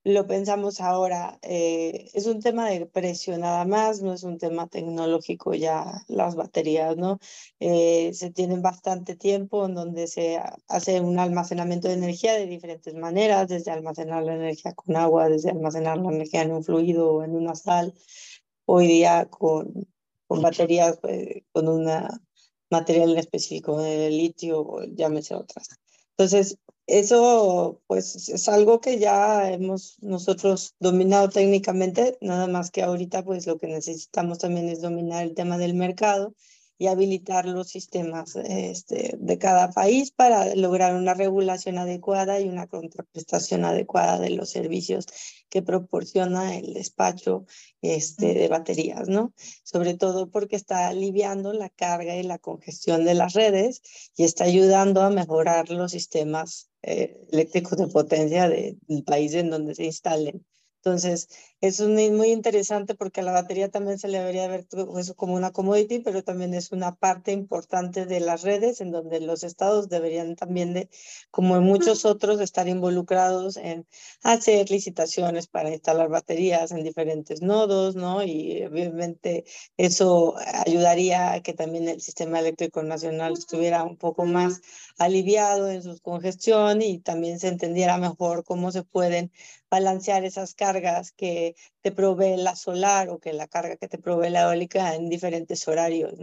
lo 0.04 0.28
pensamos 0.28 0.82
ahora, 0.82 1.40
eh, 1.42 2.12
es 2.14 2.28
un 2.28 2.42
tema 2.42 2.70
de 2.70 2.86
precio 2.86 3.36
nada 3.40 3.66
más, 3.66 4.04
no 4.04 4.14
es 4.14 4.22
un 4.22 4.38
tema 4.38 4.68
tecnológico 4.68 5.56
ya 5.56 6.04
las 6.08 6.36
baterías, 6.36 6.96
¿no? 6.96 7.18
Eh, 7.60 8.12
se 8.14 8.30
tienen 8.30 8.62
bastante 8.62 9.16
tiempo 9.16 9.66
en 9.66 9.74
donde 9.74 10.06
se 10.06 10.40
hace 10.68 11.02
un 11.02 11.18
almacenamiento 11.18 11.88
de 11.88 11.96
energía 11.96 12.34
de 12.34 12.46
diferentes 12.46 12.94
maneras, 12.94 13.48
desde 13.48 13.72
almacenar 13.72 14.22
la 14.22 14.36
energía 14.36 14.74
con 14.76 14.96
agua, 14.96 15.28
desde 15.28 15.50
almacenar 15.50 15.98
la 15.98 16.12
energía 16.12 16.44
en 16.44 16.52
un 16.54 16.64
fluido 16.64 17.12
o 17.16 17.24
en 17.24 17.36
una 17.36 17.56
sal, 17.56 17.96
hoy 18.66 18.86
día 18.86 19.26
con, 19.26 19.88
con 20.28 20.44
baterías, 20.44 21.00
pues, 21.02 21.44
con 21.52 21.68
un 21.68 21.90
material 22.70 23.18
específico 23.18 23.82
de 23.82 24.10
litio 24.10 24.62
o 24.62 24.84
llámese 24.84 25.36
otras. 25.36 25.70
Entonces, 26.12 26.58
eso 26.88 27.82
pues 27.88 28.30
es 28.30 28.48
algo 28.48 28.80
que 28.80 29.00
ya 29.00 29.52
hemos 29.52 29.98
nosotros 30.02 30.76
dominado 30.80 31.30
técnicamente, 31.30 32.18
nada 32.22 32.48
más 32.48 32.72
que 32.72 32.84
ahorita 32.84 33.24
pues 33.24 33.48
lo 33.48 33.58
que 33.58 33.68
necesitamos 33.68 34.38
también 34.40 34.70
es 34.70 34.82
dominar 34.82 35.24
el 35.24 35.34
tema 35.34 35.58
del 35.58 35.74
mercado 35.74 36.36
y 36.78 36.88
habilitar 36.88 37.46
los 37.46 37.70
sistemas 37.70 38.36
este, 38.36 39.16
de 39.18 39.38
cada 39.38 39.70
país 39.72 40.12
para 40.12 40.56
lograr 40.56 40.96
una 40.96 41.14
regulación 41.14 41.78
adecuada 41.78 42.40
y 42.40 42.50
una 42.50 42.68
contraprestación 42.68 43.64
adecuada 43.64 44.20
de 44.20 44.32
los 44.32 44.50
servicios 44.50 45.06
que 45.50 45.62
proporciona 45.62 46.58
el 46.58 46.74
despacho 46.74 47.46
este, 47.82 48.34
de 48.34 48.48
baterías, 48.50 49.08
¿no? 49.08 49.34
Sobre 49.64 49.94
todo 49.94 50.30
porque 50.30 50.58
está 50.58 50.88
aliviando 50.88 51.54
la 51.54 51.70
carga 51.70 52.16
y 52.18 52.24
la 52.24 52.40
congestión 52.40 53.06
de 53.06 53.14
las 53.14 53.34
redes 53.34 53.82
y 54.18 54.24
está 54.24 54.44
ayudando 54.44 55.02
a 55.02 55.10
mejorar 55.10 55.70
los 55.70 55.92
sistemas 55.92 56.70
eh, 56.82 57.26
eléctricos 57.32 57.78
de 57.78 57.88
potencia 57.88 58.50
del 58.50 59.04
país 59.06 59.34
en 59.34 59.50
donde 59.50 59.76
se 59.76 59.86
instalen. 59.86 60.46
Entonces, 60.86 61.30
es 61.68 61.82
muy, 61.82 62.12
muy 62.12 62.32
interesante 62.32 62.96
porque 62.96 63.22
a 63.22 63.24
la 63.24 63.32
batería 63.32 63.70
también 63.70 63.98
se 63.98 64.08
le 64.08 64.20
debería 64.20 64.48
ver 64.48 64.68
eso 64.98 65.16
como 65.16 65.34
una 65.36 65.52
commodity, 65.52 66.00
pero 66.00 66.24
también 66.24 66.54
es 66.54 66.72
una 66.72 66.96
parte 66.96 67.32
importante 67.32 68.06
de 68.06 68.20
las 68.20 68.44
redes 68.44 68.82
en 68.82 68.92
donde 68.92 69.20
los 69.20 69.44
estados 69.44 69.90
deberían 69.90 70.36
también 70.36 70.74
de, 70.74 70.90
como 71.32 71.58
en 71.58 71.64
muchos 71.64 72.06
otros, 72.06 72.40
estar 72.42 72.68
involucrados 72.68 73.58
en 73.58 73.88
hacer 74.24 74.70
licitaciones 74.70 75.48
para 75.48 75.72
instalar 75.72 76.10
baterías 76.10 76.72
en 76.72 76.84
diferentes 76.84 77.42
nodos, 77.42 77.96
¿no? 77.96 78.24
Y 78.24 78.64
obviamente 78.64 79.46
eso 79.78 80.36
ayudaría 80.66 81.34
a 81.34 81.42
que 81.42 81.54
también 81.54 81.90
el 81.90 82.02
sistema 82.02 82.40
eléctrico 82.40 82.84
nacional 82.84 83.34
estuviera 83.34 83.84
un 83.84 83.98
poco 83.98 84.26
más 84.26 84.62
aliviado 84.98 85.70
en 85.70 85.84
su 85.84 86.00
congestión 86.02 86.82
y 86.82 87.00
también 87.00 87.40
se 87.40 87.48
entendiera 87.48 87.98
mejor 87.98 88.44
cómo 88.44 88.72
se 88.72 88.84
pueden 88.84 89.32
balancear 89.70 90.24
esas 90.24 90.54
cargas 90.54 91.12
que 91.12 91.55
te 91.82 91.92
provee 91.92 92.38
la 92.38 92.56
solar 92.56 93.10
o 93.10 93.20
que 93.20 93.34
la 93.34 93.48
carga 93.48 93.78
que 93.78 93.88
te 93.88 93.98
provee 93.98 94.30
la 94.30 94.44
eólica 94.44 94.96
en 94.96 95.10
diferentes 95.10 95.68
horarios. 95.68 96.14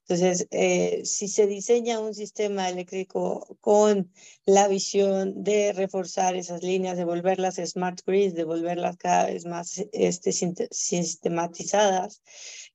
Entonces, 0.00 0.46
eh, 0.50 1.02
si 1.04 1.28
se 1.28 1.46
diseña 1.46 2.00
un 2.00 2.14
sistema 2.14 2.68
eléctrico 2.68 3.56
con 3.60 4.12
la 4.44 4.68
visión 4.68 5.42
de 5.42 5.72
reforzar 5.72 6.36
esas 6.36 6.62
líneas, 6.62 6.96
de 6.96 7.04
volverlas 7.04 7.56
smart 7.64 8.00
grids, 8.06 8.34
de 8.34 8.44
volverlas 8.44 8.96
cada 8.96 9.26
vez 9.26 9.46
más 9.46 9.82
este, 9.92 10.32
sistematizadas, 10.32 12.22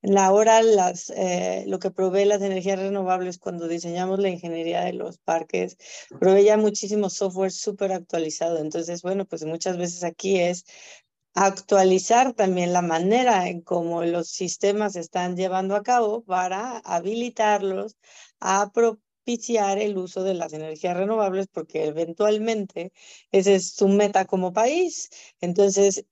la 0.02 0.32
hora 0.32 0.62
las, 0.62 1.10
eh, 1.12 1.64
lo 1.68 1.80
que 1.80 1.92
provee 1.92 2.26
las 2.26 2.42
energías 2.42 2.80
renovables 2.80 3.38
cuando 3.38 3.68
diseñamos 3.68 4.20
la 4.20 4.30
ingeniería 4.30 4.82
de 4.82 4.94
los 4.94 5.18
parques, 5.18 5.78
provee 6.20 6.46
ya 6.46 6.58
muchísimo 6.58 7.10
software 7.10 7.52
súper 7.52 7.92
actualizado. 7.92 8.60
Entonces, 8.60 9.02
bueno, 9.02 9.26
pues 9.26 9.46
muchas 9.46 9.78
veces 9.78 10.04
aquí 10.04 10.40
es 10.40 10.66
actualizar 11.36 12.34
también 12.34 12.74
la 12.74 12.82
manera 12.82 13.48
en 13.50 13.62
cómo 13.62 14.04
los 14.04 14.30
sistemas 14.30 14.94
se 14.94 15.02
están 15.02 15.36
llevando 15.36 15.76
a 15.76 15.84
cabo 15.84 16.24
para 16.24 16.80
habilitarlos 16.80 17.98
a 18.40 18.72
propiciar 18.74 19.78
el 19.80 19.98
uso 19.98 20.24
de 20.24 20.34
las 20.34 20.54
energías 20.54 20.98
renovables, 20.98 21.48
porque 21.52 21.86
eventualmente 21.86 22.94
ese 23.32 23.56
es 23.56 23.72
su 23.74 23.88
meta 23.90 24.26
como 24.26 24.54
país. 24.54 25.10
Entonces, 25.42 26.06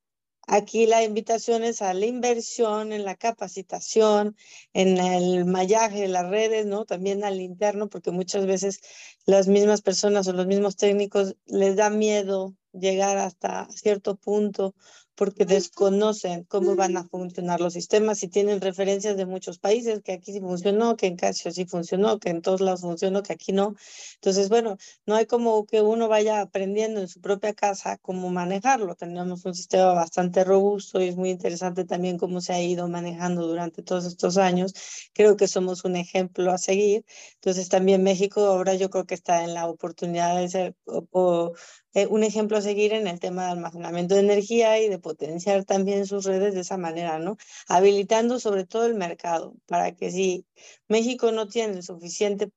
Aquí 0.45 0.87
la 0.87 1.03
invitación 1.03 1.63
es 1.63 1.81
a 1.81 1.93
la 1.93 2.05
inversión 2.05 2.91
en 2.91 3.05
la 3.05 3.15
capacitación, 3.15 4.35
en 4.73 4.97
el 4.97 5.45
mallaje 5.45 6.01
de 6.01 6.07
las 6.09 6.29
redes, 6.29 6.65
¿no? 6.65 6.83
También 6.85 7.23
al 7.23 7.39
interno, 7.39 7.87
porque 7.87 8.11
muchas 8.11 8.45
veces 8.45 8.81
las 9.25 9.47
mismas 9.47 9.81
personas 9.81 10.27
o 10.27 10.33
los 10.33 10.45
mismos 10.45 10.75
técnicos 10.75 11.37
les 11.45 11.77
da 11.77 11.89
miedo 11.89 12.55
llegar 12.73 13.17
hasta 13.19 13.69
cierto 13.71 14.15
punto 14.17 14.75
porque 15.15 15.45
desconocen 15.45 16.43
cómo 16.45 16.75
van 16.75 16.97
a 16.97 17.03
funcionar 17.05 17.61
los 17.61 17.73
sistemas 17.73 18.23
y 18.23 18.27
tienen 18.27 18.61
referencias 18.61 19.15
de 19.17 19.25
muchos 19.25 19.59
países, 19.59 20.01
que 20.03 20.13
aquí 20.13 20.33
sí 20.33 20.39
funcionó, 20.39 20.97
que 20.97 21.07
en 21.07 21.15
Casio 21.17 21.51
sí 21.51 21.65
funcionó, 21.65 22.19
que 22.19 22.29
en 22.29 22.41
todos 22.41 22.61
lados 22.61 22.81
funcionó, 22.81 23.23
que 23.23 23.33
aquí 23.33 23.51
no. 23.51 23.75
Entonces, 24.15 24.49
bueno, 24.49 24.77
no 25.05 25.15
hay 25.15 25.25
como 25.25 25.65
que 25.65 25.81
uno 25.81 26.07
vaya 26.07 26.41
aprendiendo 26.41 27.01
en 27.01 27.07
su 27.07 27.21
propia 27.21 27.53
casa 27.53 27.97
cómo 27.97 28.29
manejarlo. 28.29 28.95
Tenemos 28.95 29.45
un 29.45 29.53
sistema 29.55 29.93
bastante 29.93 30.43
robusto 30.43 31.01
y 31.01 31.09
es 31.09 31.15
muy 31.15 31.29
interesante 31.29 31.85
también 31.85 32.17
cómo 32.17 32.41
se 32.41 32.53
ha 32.53 32.61
ido 32.61 32.87
manejando 32.87 33.47
durante 33.47 33.83
todos 33.83 34.05
estos 34.05 34.37
años. 34.37 34.73
Creo 35.13 35.37
que 35.37 35.47
somos 35.47 35.85
un 35.85 35.95
ejemplo 35.95 36.51
a 36.51 36.57
seguir. 36.57 37.05
Entonces, 37.35 37.69
también 37.69 38.03
México 38.03 38.41
ahora 38.41 38.73
yo 38.75 38.89
creo 38.89 39.05
que 39.05 39.15
está 39.15 39.43
en 39.43 39.53
la 39.53 39.67
oportunidad 39.67 40.37
de 40.37 40.49
ser 40.49 40.75
o, 41.11 41.53
eh, 41.93 42.07
un 42.07 42.23
ejemplo 42.23 42.57
a 42.57 42.61
seguir 42.61 42.93
en 42.93 43.07
el 43.07 43.19
tema 43.19 43.45
de 43.45 43.51
almacenamiento 43.51 44.15
de 44.15 44.21
energía 44.21 44.79
y 44.79 44.89
de 44.89 44.99
potenciar 44.99 45.65
también 45.65 46.07
sus 46.07 46.25
redes 46.25 46.55
de 46.55 46.61
esa 46.61 46.77
manera, 46.77 47.19
¿no? 47.19 47.37
Habilitando 47.67 48.39
sobre 48.39 48.65
todo 48.65 48.85
el 48.85 48.95
mercado 48.95 49.55
para 49.67 49.95
que 49.95 50.11
si 50.11 50.45
México 50.87 51.31
no 51.31 51.47
tiene 51.47 51.81
suficiente 51.83 52.51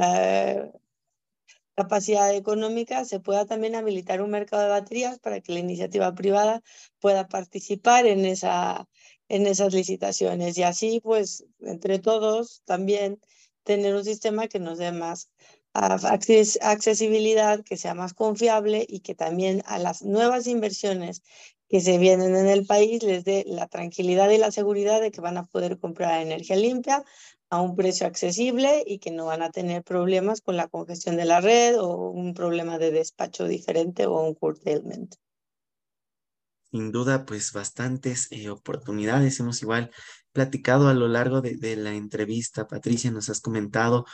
eh, 0.00 0.70
capacidad 1.74 2.34
económica, 2.34 3.04
se 3.04 3.20
pueda 3.20 3.46
también 3.46 3.74
habilitar 3.74 4.20
un 4.22 4.30
mercado 4.30 4.62
de 4.64 4.68
baterías 4.68 5.18
para 5.18 5.40
que 5.40 5.52
la 5.52 5.60
iniciativa 5.60 6.14
privada 6.14 6.62
pueda 7.00 7.28
participar 7.28 8.06
en, 8.06 8.24
esa, 8.26 8.88
en 9.28 9.46
esas 9.46 9.72
licitaciones 9.72 10.58
y 10.58 10.62
así, 10.62 11.00
pues, 11.02 11.44
entre 11.60 11.98
todos 11.98 12.62
también 12.64 13.20
tener 13.62 13.94
un 13.94 14.04
sistema 14.04 14.48
que 14.48 14.58
nos 14.58 14.78
dé 14.78 14.92
más 14.92 15.30
accesibilidad, 15.72 17.62
que 17.62 17.76
sea 17.76 17.94
más 17.94 18.14
confiable 18.14 18.84
y 18.88 19.00
que 19.00 19.14
también 19.14 19.62
a 19.66 19.78
las 19.78 20.02
nuevas 20.02 20.46
inversiones 20.46 21.22
que 21.68 21.80
se 21.80 21.98
vienen 21.98 22.34
en 22.34 22.48
el 22.48 22.66
país 22.66 23.02
les 23.04 23.24
dé 23.24 23.44
la 23.46 23.68
tranquilidad 23.68 24.28
y 24.30 24.38
la 24.38 24.50
seguridad 24.50 25.00
de 25.00 25.12
que 25.12 25.20
van 25.20 25.36
a 25.36 25.46
poder 25.46 25.78
comprar 25.78 26.20
energía 26.20 26.56
limpia 26.56 27.04
a 27.48 27.60
un 27.62 27.76
precio 27.76 28.08
accesible 28.08 28.82
y 28.84 28.98
que 28.98 29.12
no 29.12 29.26
van 29.26 29.42
a 29.42 29.50
tener 29.50 29.84
problemas 29.84 30.40
con 30.40 30.56
la 30.56 30.66
congestión 30.66 31.16
de 31.16 31.24
la 31.24 31.40
red 31.40 31.80
o 31.80 32.10
un 32.10 32.34
problema 32.34 32.78
de 32.78 32.90
despacho 32.90 33.46
diferente 33.46 34.06
o 34.06 34.20
un 34.20 34.34
curtailment. 34.34 35.14
Sin 36.72 36.92
duda, 36.92 37.24
pues 37.24 37.52
bastantes 37.52 38.28
eh, 38.30 38.48
oportunidades. 38.48 39.38
Hemos 39.40 39.62
igual 39.62 39.90
platicado 40.32 40.88
a 40.88 40.94
lo 40.94 41.08
largo 41.08 41.40
de, 41.40 41.56
de 41.56 41.74
la 41.76 41.94
entrevista. 41.94 42.68
Patricia, 42.68 43.10
nos 43.10 43.28
has 43.28 43.40
comentado 43.40 44.06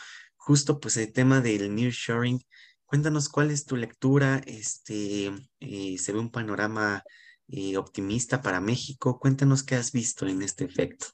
justo 0.46 0.78
pues 0.78 0.96
el 0.96 1.12
tema 1.12 1.40
del 1.40 1.74
nearshoring. 1.74 2.40
Cuéntanos 2.84 3.28
cuál 3.28 3.50
es 3.50 3.64
tu 3.64 3.74
lectura, 3.74 4.40
este, 4.46 5.32
eh, 5.58 5.98
se 5.98 6.12
ve 6.12 6.20
un 6.20 6.30
panorama 6.30 7.02
eh, 7.48 7.76
optimista 7.76 8.42
para 8.42 8.60
México. 8.60 9.18
Cuéntanos 9.18 9.64
qué 9.64 9.74
has 9.74 9.90
visto 9.90 10.24
en 10.28 10.42
este 10.42 10.64
efecto. 10.64 11.06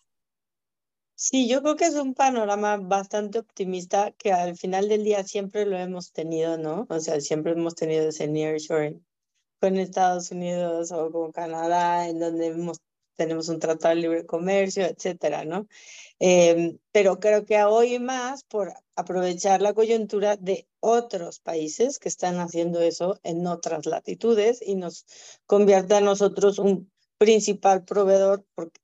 Sí, 1.15 1.49
yo 1.49 1.63
creo 1.63 1.77
que 1.77 1.87
es 1.87 1.95
un 1.95 2.13
panorama 2.13 2.77
bastante 2.77 3.39
optimista 3.39 4.13
que 4.13 4.33
al 4.33 4.55
final 4.57 4.91
del 4.91 5.03
día 5.03 5.25
siempre 5.25 5.65
lo 5.65 5.79
hemos 5.79 6.13
tenido, 6.13 6.59
¿no? 6.59 6.87
O 6.91 7.01
sea, 7.01 7.19
siempre 7.23 7.53
hemos 7.53 7.75
tenido 7.75 8.09
ese 8.09 8.29
nearshoring 8.29 9.03
con 9.61 9.79
Estados 9.79 10.31
Unidos 10.31 10.93
o 10.93 11.11
con 11.11 11.33
Canadá, 11.33 12.07
en 12.07 12.19
donde 12.19 12.49
hemos, 12.49 12.81
tenemos 13.17 13.49
un 13.49 13.59
tratado 13.59 13.95
de 13.95 14.01
libre 14.03 14.27
comercio, 14.27 14.85
etcétera, 14.85 15.45
¿no? 15.45 15.67
Em, 16.19 16.79
pero 16.93 17.19
creo 17.21 17.45
que 17.45 17.63
hoy 17.65 17.99
más 17.99 18.45
por 18.45 18.73
aprovechar 18.97 19.61
la 19.63 19.75
coyuntura 19.75 20.37
de 20.37 20.69
otros 20.81 21.41
países 21.41 21.99
que 21.99 22.09
están 22.09 22.39
haciendo 22.41 22.81
eso 22.81 23.19
en 23.23 23.47
otras 23.47 23.87
latitudes 23.87 24.61
y 24.63 24.77
nos 24.77 25.07
convierte 25.47 25.95
a 25.95 26.01
nosotros 26.01 26.59
un 26.59 26.91
principal 27.19 27.85
proveedor, 27.85 28.45
porque 28.55 28.83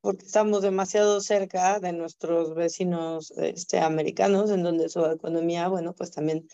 porque 0.00 0.24
estamos 0.24 0.62
demasiado 0.62 1.20
cerca 1.20 1.80
de 1.80 1.92
nuestros 1.92 2.54
vecinos 2.54 3.32
este, 3.36 3.80
americanos, 3.80 4.50
en 4.50 4.62
donde 4.62 4.88
su 4.88 5.04
economía, 5.04 5.68
bueno, 5.68 5.92
pues 5.94 6.10
también 6.10 6.48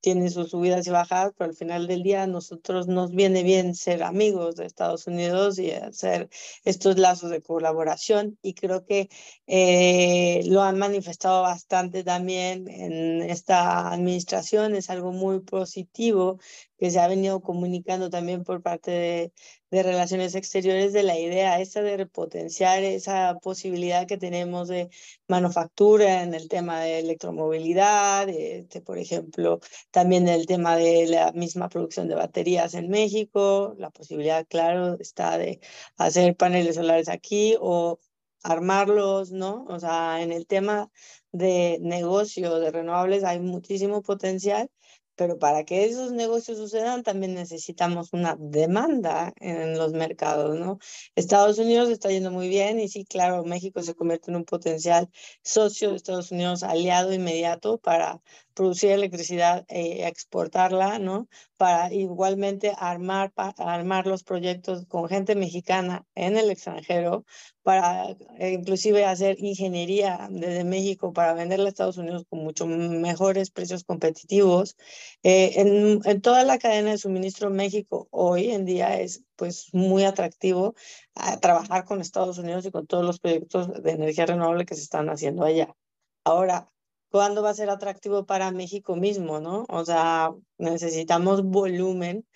tiene 0.00 0.30
sus 0.30 0.50
subidas 0.50 0.86
y 0.86 0.90
bajadas, 0.90 1.32
pero 1.36 1.50
al 1.50 1.56
final 1.56 1.86
del 1.86 2.02
día 2.02 2.22
a 2.22 2.26
nosotros 2.26 2.86
nos 2.86 3.10
viene 3.12 3.42
bien 3.42 3.74
ser 3.74 4.02
amigos 4.02 4.56
de 4.56 4.66
Estados 4.66 5.06
Unidos 5.06 5.58
y 5.58 5.72
hacer 5.72 6.28
estos 6.64 6.98
lazos 6.98 7.30
de 7.30 7.42
colaboración 7.42 8.38
y 8.42 8.54
creo 8.54 8.84
que 8.84 9.08
eh, 9.46 10.42
lo 10.46 10.62
han 10.62 10.78
manifestado 10.78 11.42
bastante 11.42 12.04
también 12.04 12.68
en 12.68 13.22
esta 13.22 13.92
administración, 13.92 14.74
es 14.74 14.90
algo 14.90 15.12
muy 15.12 15.40
positivo 15.40 16.38
que 16.78 16.90
se 16.90 17.00
ha 17.00 17.08
venido 17.08 17.40
comunicando 17.40 18.08
también 18.10 18.44
por 18.44 18.62
parte 18.62 18.90
de, 18.90 19.32
de 19.70 19.82
Relaciones 19.82 20.34
Exteriores 20.34 20.92
de 20.92 21.02
la 21.02 21.18
idea 21.18 21.60
esa 21.60 21.82
de 21.82 21.96
repotenciar 21.96 22.82
esa 22.84 23.38
posibilidad 23.42 24.06
que 24.06 24.16
tenemos 24.16 24.68
de 24.68 24.88
manufactura 25.26 26.22
en 26.22 26.34
el 26.34 26.48
tema 26.48 26.80
de 26.80 27.00
electromovilidad, 27.00 28.28
este, 28.28 28.80
por 28.80 28.98
ejemplo, 28.98 29.60
también 29.90 30.28
el 30.28 30.46
tema 30.46 30.76
de 30.76 31.06
la 31.08 31.32
misma 31.32 31.68
producción 31.68 32.08
de 32.08 32.14
baterías 32.14 32.74
en 32.74 32.88
México, 32.88 33.74
la 33.78 33.90
posibilidad, 33.90 34.46
claro, 34.48 34.96
está 35.00 35.36
de 35.38 35.60
hacer 35.96 36.36
paneles 36.36 36.76
solares 36.76 37.08
aquí 37.08 37.56
o 37.60 37.98
armarlos, 38.42 39.32
¿no? 39.32 39.64
O 39.68 39.80
sea, 39.80 40.22
en 40.22 40.32
el 40.32 40.46
tema 40.46 40.90
de 41.32 41.78
negocio 41.82 42.58
de 42.60 42.70
renovables 42.70 43.24
hay 43.24 43.40
muchísimo 43.40 44.02
potencial 44.02 44.70
pero 45.18 45.38
para 45.38 45.64
que 45.64 45.84
esos 45.84 46.12
negocios 46.12 46.58
sucedan 46.58 47.02
también 47.02 47.34
necesitamos 47.34 48.12
una 48.12 48.36
demanda 48.38 49.34
en 49.40 49.76
los 49.76 49.92
mercados, 49.92 50.56
¿no? 50.56 50.78
Estados 51.16 51.58
Unidos 51.58 51.90
está 51.90 52.08
yendo 52.10 52.30
muy 52.30 52.48
bien 52.48 52.78
y 52.78 52.88
sí, 52.88 53.04
claro, 53.04 53.44
México 53.44 53.82
se 53.82 53.96
convierte 53.96 54.30
en 54.30 54.36
un 54.36 54.44
potencial 54.44 55.10
socio 55.42 55.90
de 55.90 55.96
Estados 55.96 56.30
Unidos, 56.30 56.62
aliado 56.62 57.12
inmediato 57.12 57.78
para 57.78 58.22
producir 58.58 58.90
electricidad 58.90 59.64
e 59.68 60.06
exportarla, 60.08 60.98
¿no? 60.98 61.28
Para 61.56 61.92
igualmente 61.92 62.72
armar, 62.76 63.32
armar 63.56 64.06
los 64.06 64.24
proyectos 64.24 64.86
con 64.86 65.08
gente 65.08 65.36
mexicana 65.36 66.04
en 66.16 66.36
el 66.36 66.50
extranjero, 66.50 67.24
para 67.62 68.16
eh, 68.38 68.52
inclusive 68.52 69.04
hacer 69.04 69.36
ingeniería 69.38 70.28
desde 70.30 70.64
México 70.64 71.12
para 71.12 71.34
venderla 71.34 71.66
a 71.66 71.68
Estados 71.68 71.98
Unidos 71.98 72.24
con 72.28 72.40
mucho 72.40 72.66
mejores 72.66 73.50
precios 73.50 73.84
competitivos. 73.84 74.76
Eh, 75.22 75.52
en, 75.60 76.00
en, 76.04 76.20
toda 76.20 76.42
la 76.44 76.58
cadena 76.58 76.90
de 76.92 76.98
suministro 76.98 77.50
México 77.50 78.08
hoy 78.10 78.50
en 78.50 78.64
día 78.64 78.98
es 79.00 79.22
pues 79.36 79.68
muy 79.72 80.04
atractivo 80.04 80.74
a 81.14 81.38
trabajar 81.38 81.84
con 81.84 82.00
Estados 82.00 82.38
Unidos 82.38 82.66
y 82.66 82.72
con 82.72 82.86
todos 82.88 83.04
los 83.04 83.20
proyectos 83.20 83.82
de 83.82 83.90
energía 83.92 84.26
renovable 84.26 84.66
que 84.66 84.74
se 84.74 84.82
están 84.82 85.08
haciendo 85.10 85.44
allá. 85.44 85.76
Ahora, 86.24 86.70
¿cuándo 87.10 87.42
va 87.42 87.50
a 87.50 87.54
ser 87.54 87.70
atractivo 87.70 88.26
para 88.26 88.50
México 88.50 88.96
mismo, 88.96 89.40
no? 89.40 89.66
O 89.68 89.84
sea, 89.84 90.30
necesitamos 90.58 91.42
volumen 91.44 92.26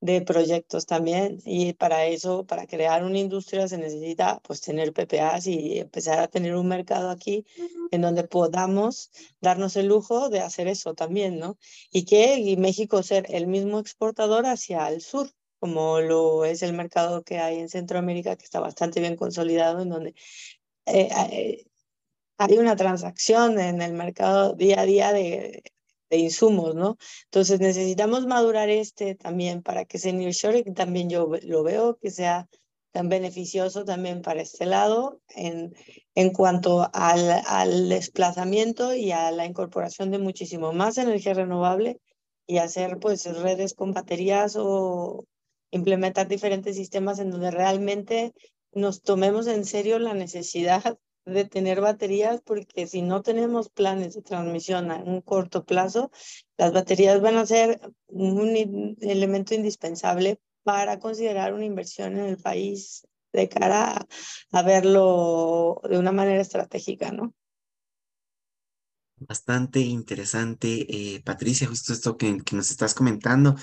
de 0.00 0.22
proyectos 0.22 0.86
también 0.86 1.38
y 1.44 1.72
para 1.72 2.06
eso, 2.06 2.46
para 2.46 2.66
crear 2.66 3.04
una 3.04 3.18
industria 3.18 3.66
se 3.66 3.78
necesita 3.78 4.40
pues 4.44 4.60
tener 4.60 4.92
PPAs 4.92 5.46
y 5.48 5.80
empezar 5.80 6.20
a 6.20 6.28
tener 6.28 6.54
un 6.54 6.68
mercado 6.68 7.10
aquí 7.10 7.44
en 7.90 8.02
donde 8.02 8.24
podamos 8.24 9.10
darnos 9.40 9.76
el 9.76 9.86
lujo 9.86 10.28
de 10.28 10.40
hacer 10.40 10.68
eso 10.68 10.94
también, 10.94 11.38
¿no? 11.38 11.58
Y 11.90 12.04
que 12.04 12.36
y 12.38 12.56
México 12.56 13.02
ser 13.02 13.26
el 13.30 13.48
mismo 13.48 13.80
exportador 13.80 14.46
hacia 14.46 14.88
el 14.88 15.00
sur, 15.00 15.30
como 15.58 16.00
lo 16.00 16.44
es 16.44 16.62
el 16.62 16.74
mercado 16.74 17.24
que 17.24 17.38
hay 17.38 17.58
en 17.58 17.68
Centroamérica, 17.68 18.36
que 18.36 18.44
está 18.44 18.60
bastante 18.60 19.00
bien 19.00 19.16
consolidado, 19.16 19.80
en 19.82 19.88
donde 19.88 20.14
eh, 20.86 21.08
eh, 21.32 21.66
hay 22.38 22.58
una 22.58 22.76
transacción 22.76 23.58
en 23.60 23.82
el 23.82 23.92
mercado 23.92 24.54
día 24.54 24.80
a 24.80 24.86
día 24.86 25.12
de, 25.12 25.62
de 26.10 26.16
insumos, 26.16 26.74
¿no? 26.74 26.96
Entonces 27.24 27.60
necesitamos 27.60 28.26
madurar 28.26 28.70
este 28.70 29.14
también 29.14 29.62
para 29.62 29.84
que 29.84 29.98
ese 29.98 30.12
nearshoring 30.12 30.74
también 30.74 31.10
yo 31.10 31.28
lo 31.42 31.62
veo 31.62 31.98
que 31.98 32.10
sea 32.10 32.48
tan 32.92 33.08
beneficioso 33.08 33.84
también 33.84 34.22
para 34.22 34.40
este 34.40 34.66
lado 34.66 35.20
en, 35.34 35.74
en 36.14 36.32
cuanto 36.32 36.88
al, 36.92 37.42
al 37.46 37.88
desplazamiento 37.88 38.94
y 38.94 39.12
a 39.12 39.30
la 39.30 39.44
incorporación 39.44 40.10
de 40.10 40.18
muchísimo 40.18 40.72
más 40.72 40.96
energía 40.98 41.34
renovable 41.34 42.00
y 42.46 42.58
hacer 42.58 42.98
pues 42.98 43.26
redes 43.42 43.74
con 43.74 43.92
baterías 43.92 44.56
o 44.56 45.26
implementar 45.70 46.28
diferentes 46.28 46.76
sistemas 46.76 47.18
en 47.18 47.30
donde 47.30 47.50
realmente 47.50 48.32
nos 48.72 49.02
tomemos 49.02 49.46
en 49.48 49.64
serio 49.64 49.98
la 49.98 50.14
necesidad 50.14 50.98
de 51.28 51.44
tener 51.44 51.80
baterías 51.80 52.40
porque 52.44 52.86
si 52.86 53.02
no 53.02 53.22
tenemos 53.22 53.68
planes 53.68 54.14
de 54.14 54.22
transmisión 54.22 54.90
a 54.90 54.96
un 54.96 55.20
corto 55.20 55.64
plazo, 55.64 56.10
las 56.56 56.72
baterías 56.72 57.20
van 57.20 57.36
a 57.36 57.46
ser 57.46 57.80
un 58.06 58.96
elemento 59.00 59.54
indispensable 59.54 60.40
para 60.62 60.98
considerar 60.98 61.54
una 61.54 61.64
inversión 61.64 62.18
en 62.18 62.26
el 62.26 62.38
país 62.38 63.06
de 63.32 63.48
cara 63.48 64.06
a, 64.52 64.62
verlo 64.62 65.80
de 65.88 65.98
una 65.98 66.12
manera 66.12 66.40
estratégica, 66.40 67.12
¿no? 67.12 67.34
Bastante 69.16 69.80
interesante, 69.80 70.86
eh, 70.88 71.22
Patricia, 71.24 71.66
justo 71.66 71.92
esto 71.92 72.16
que, 72.16 72.38
que 72.44 72.56
nos 72.56 72.70
estás 72.70 72.94
comentando 72.94 73.56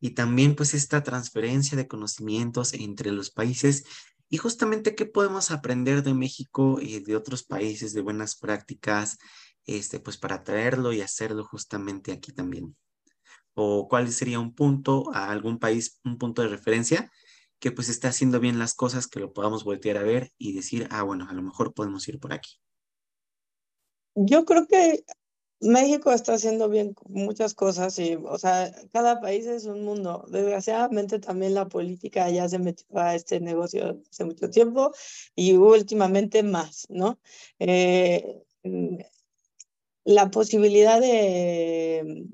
y 0.00 0.10
también 0.10 0.54
pues 0.54 0.74
esta 0.74 1.02
transferencia 1.02 1.76
de 1.76 1.86
conocimientos 1.86 2.74
entre 2.74 3.12
los 3.12 3.30
países 3.30 3.84
y 4.28 4.38
justamente, 4.38 4.94
¿qué 4.94 5.06
podemos 5.06 5.50
aprender 5.50 6.02
de 6.02 6.14
México 6.14 6.78
y 6.80 7.00
de 7.00 7.16
otros 7.16 7.44
países 7.44 7.92
de 7.92 8.00
buenas 8.00 8.36
prácticas, 8.36 9.18
este, 9.64 10.00
pues 10.00 10.16
para 10.16 10.42
traerlo 10.42 10.92
y 10.92 11.00
hacerlo 11.00 11.44
justamente 11.44 12.12
aquí 12.12 12.32
también? 12.32 12.76
¿O 13.54 13.88
cuál 13.88 14.10
sería 14.12 14.40
un 14.40 14.54
punto, 14.54 15.14
a 15.14 15.30
algún 15.30 15.58
país, 15.58 16.00
un 16.04 16.18
punto 16.18 16.42
de 16.42 16.48
referencia 16.48 17.10
que 17.58 17.72
pues 17.72 17.88
esté 17.88 18.06
haciendo 18.06 18.40
bien 18.40 18.58
las 18.58 18.74
cosas, 18.74 19.06
que 19.06 19.20
lo 19.20 19.32
podamos 19.32 19.64
voltear 19.64 19.96
a 19.96 20.02
ver 20.02 20.30
y 20.36 20.52
decir, 20.52 20.88
ah, 20.90 21.02
bueno, 21.02 21.26
a 21.28 21.32
lo 21.32 21.42
mejor 21.42 21.72
podemos 21.72 22.06
ir 22.08 22.18
por 22.18 22.32
aquí? 22.32 22.58
Yo 24.14 24.44
creo 24.44 24.66
que 24.66 25.04
México 25.66 26.12
está 26.12 26.34
haciendo 26.34 26.68
bien 26.68 26.94
muchas 27.08 27.54
cosas 27.54 27.98
y, 27.98 28.16
o 28.16 28.38
sea, 28.38 28.72
cada 28.92 29.20
país 29.20 29.46
es 29.46 29.64
un 29.66 29.84
mundo. 29.84 30.24
Desgraciadamente 30.30 31.18
también 31.18 31.54
la 31.54 31.68
política 31.68 32.30
ya 32.30 32.48
se 32.48 32.58
metió 32.58 32.86
a 32.94 33.14
este 33.14 33.40
negocio 33.40 34.00
hace 34.10 34.24
mucho 34.24 34.50
tiempo 34.50 34.92
y 35.34 35.54
últimamente 35.54 36.42
más, 36.42 36.86
¿no? 36.88 37.18
Eh, 37.58 38.42
la 40.04 40.30
posibilidad 40.30 41.00
de 41.00 42.26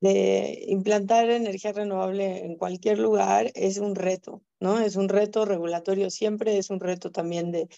de 0.00 0.64
implantar 0.68 1.30
energía 1.30 1.72
renovable 1.72 2.44
en 2.44 2.56
cualquier 2.56 2.98
lugar 2.98 3.50
es 3.54 3.78
un 3.78 3.94
reto, 3.94 4.42
¿no? 4.60 4.78
Es 4.78 4.96
un 4.96 5.08
reto 5.08 5.44
regulatorio 5.44 6.10
siempre, 6.10 6.58
es 6.58 6.70
un 6.70 6.80
reto 6.80 7.10
también 7.10 7.50
de, 7.50 7.68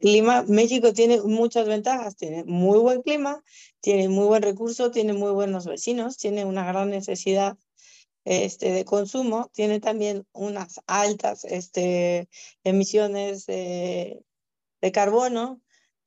clima. 0.00 0.44
México 0.48 0.92
tiene 0.92 1.20
muchas 1.22 1.66
ventajas, 1.66 2.16
tiene 2.16 2.44
muy 2.44 2.78
buen 2.78 3.02
clima, 3.02 3.42
tiene 3.80 4.08
muy 4.08 4.26
buen 4.26 4.42
recurso, 4.42 4.90
tiene 4.90 5.12
muy 5.12 5.32
buenos 5.32 5.66
vecinos, 5.66 6.16
tiene 6.16 6.44
una 6.44 6.66
gran 6.66 6.90
necesidad 6.90 7.58
este, 8.24 8.72
de 8.72 8.84
consumo, 8.84 9.50
tiene 9.52 9.80
también 9.80 10.26
unas 10.32 10.80
altas 10.86 11.44
este, 11.44 12.28
emisiones 12.64 13.46
de 13.46 14.22
carbono, 14.92 15.60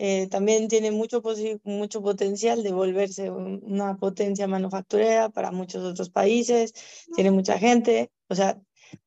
eh, 0.03 0.25
también 0.29 0.67
tiene 0.67 0.89
mucho, 0.89 1.21
mucho 1.63 2.01
potencial 2.01 2.63
de 2.63 2.71
volverse 2.71 3.29
una 3.29 3.97
potencia 3.97 4.47
manufacturera 4.47 5.29
para 5.29 5.51
muchos 5.51 5.83
otros 5.83 6.09
países, 6.09 6.73
tiene 7.15 7.29
mucha 7.29 7.59
gente, 7.59 8.09
o 8.27 8.33
sea, 8.33 8.59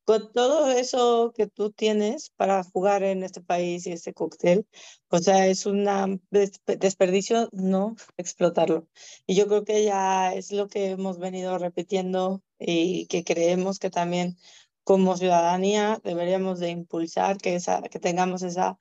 con 0.05 0.31
todo 0.31 0.71
eso 0.71 1.33
que 1.35 1.47
tú 1.47 1.73
tienes 1.73 2.29
para 2.37 2.63
jugar 2.63 3.03
en 3.03 3.23
este 3.23 3.41
país 3.41 3.85
y 3.85 3.91
este 3.91 4.13
cóctel, 4.13 4.67
o 5.09 5.19
sea, 5.19 5.47
es 5.47 5.65
un 5.65 5.85
desperdicio 6.31 7.49
no 7.51 7.97
explotarlo. 8.15 8.87
Y 9.27 9.35
yo 9.35 9.47
creo 9.49 9.65
que 9.65 9.83
ya 9.83 10.33
es 10.33 10.53
lo 10.53 10.69
que 10.69 10.91
hemos 10.91 11.19
venido 11.19 11.57
repitiendo 11.57 12.41
y 12.57 13.07
que 13.07 13.25
creemos 13.25 13.79
que 13.79 13.89
también 13.89 14.37
como 14.85 15.17
ciudadanía 15.17 15.99
deberíamos 16.03 16.59
de 16.59 16.69
impulsar 16.69 17.37
que, 17.37 17.55
esa, 17.55 17.81
que 17.81 17.99
tengamos 17.99 18.43
esa 18.43 18.77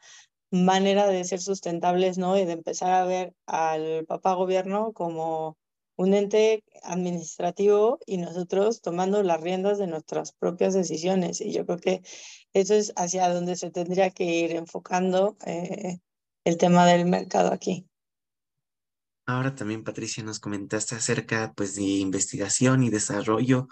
manera 0.54 1.06
de 1.08 1.24
ser 1.24 1.40
sustentables, 1.40 2.16
¿no? 2.16 2.38
Y 2.38 2.44
de 2.44 2.52
empezar 2.52 2.92
a 2.92 3.04
ver 3.04 3.34
al 3.46 4.04
papá 4.06 4.34
gobierno 4.34 4.92
como 4.92 5.58
un 5.96 6.14
ente 6.14 6.64
administrativo 6.82 7.98
y 8.06 8.18
nosotros 8.18 8.80
tomando 8.80 9.22
las 9.22 9.40
riendas 9.40 9.78
de 9.78 9.86
nuestras 9.86 10.32
propias 10.32 10.74
decisiones. 10.74 11.40
Y 11.40 11.52
yo 11.52 11.66
creo 11.66 11.78
que 11.78 12.02
eso 12.52 12.74
es 12.74 12.92
hacia 12.96 13.28
donde 13.28 13.56
se 13.56 13.70
tendría 13.70 14.10
que 14.10 14.24
ir 14.24 14.52
enfocando 14.52 15.36
eh, 15.44 15.98
el 16.44 16.56
tema 16.56 16.86
del 16.86 17.06
mercado 17.06 17.52
aquí. 17.52 17.86
Ahora 19.26 19.54
también, 19.54 19.84
Patricia, 19.84 20.22
nos 20.22 20.38
comentaste 20.38 20.94
acerca 20.94 21.52
pues, 21.56 21.74
de 21.74 21.82
investigación 21.82 22.82
y 22.82 22.90
desarrollo. 22.90 23.68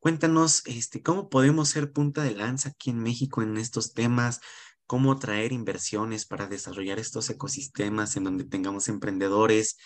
Cuéntanos 0.00 0.62
este, 0.66 1.02
cómo 1.02 1.28
podemos 1.28 1.70
ser 1.70 1.92
punta 1.92 2.22
de 2.22 2.32
lanza 2.32 2.70
aquí 2.70 2.90
en 2.90 2.98
México 2.98 3.42
en 3.42 3.56
estos 3.56 3.94
temas, 3.94 4.40
cómo 4.88 5.18
traer 5.18 5.52
inversiones 5.52 6.26
para 6.26 6.48
desarrollar 6.48 6.98
estos 6.98 7.30
ecosistemas 7.30 8.16
en 8.16 8.24
donde 8.24 8.44
tengamos 8.44 8.88
emprendedores, 8.88 9.76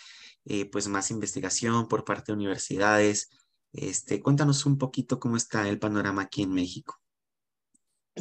eh, 0.45 0.65
pues 0.71 0.87
más 0.87 1.11
investigación 1.11 1.87
por 1.89 2.05
parte 2.05 2.31
de 2.31 2.37
universidades. 2.37 3.29
Este, 3.73 4.21
cuéntanos 4.21 4.65
un 4.65 4.77
poquito 4.77 5.19
cómo 5.19 5.35
está 5.37 5.67
el 5.67 5.77
panorama 5.77 6.23
aquí 6.23 6.43
en 6.43 6.53
México. 6.53 7.02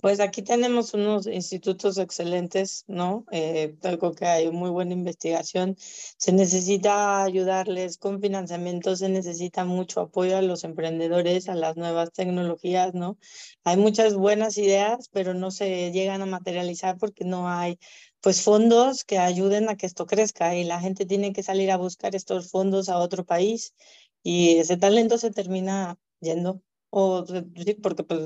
Pues 0.01 0.21
aquí 0.21 0.43
tenemos 0.43 0.95
unos 0.95 1.27
institutos 1.27 1.99
excelentes, 1.99 2.85
¿no? 2.87 3.27
Eh, 3.31 3.77
algo 3.83 4.13
que 4.15 4.25
hay 4.25 4.51
muy 4.51 4.71
buena 4.71 4.95
investigación. 4.95 5.77
Se 6.17 6.33
necesita 6.33 7.23
ayudarles 7.23 7.99
con 7.99 8.19
financiamiento, 8.21 8.97
se 8.97 9.11
necesita 9.11 9.67
mucho 9.67 10.01
apoyo 10.01 10.39
a 10.39 10.43
los 10.43 10.65
emprendedores, 10.65 11.49
a 11.51 11.55
las 11.55 11.77
nuevas 11.77 12.11
tecnologías, 12.13 12.95
¿no? 12.95 13.19
Hay 13.65 13.77
muchas 13.77 14.15
buenas 14.15 14.57
ideas, 14.57 15.11
pero 15.13 15.35
no 15.35 15.51
se 15.51 15.93
llegan 15.93 16.23
a 16.23 16.27
materializar 16.27 16.97
porque 16.97 17.25
no 17.27 17.49
hay 17.51 17.79
pues 18.23 18.43
fondos 18.43 19.05
que 19.05 19.19
ayuden 19.19 19.69
a 19.69 19.77
que 19.77 19.87
esto 19.87 20.07
crezca 20.07 20.57
y 20.57 20.65
la 20.65 20.81
gente 20.81 21.05
tiene 21.05 21.33
que 21.35 21.43
salir 21.43 21.71
a 21.71 21.77
buscar 21.77 22.15
estos 22.17 22.51
fondos 22.51 22.89
a 22.89 22.99
otro 22.99 23.25
país 23.27 23.75
y 24.23 24.57
ese 24.59 24.77
talento 24.79 25.19
se 25.19 25.31
termina 25.33 25.99
yendo 26.21 26.63
o 26.93 27.25
porque 27.83 28.05
pues 28.05 28.21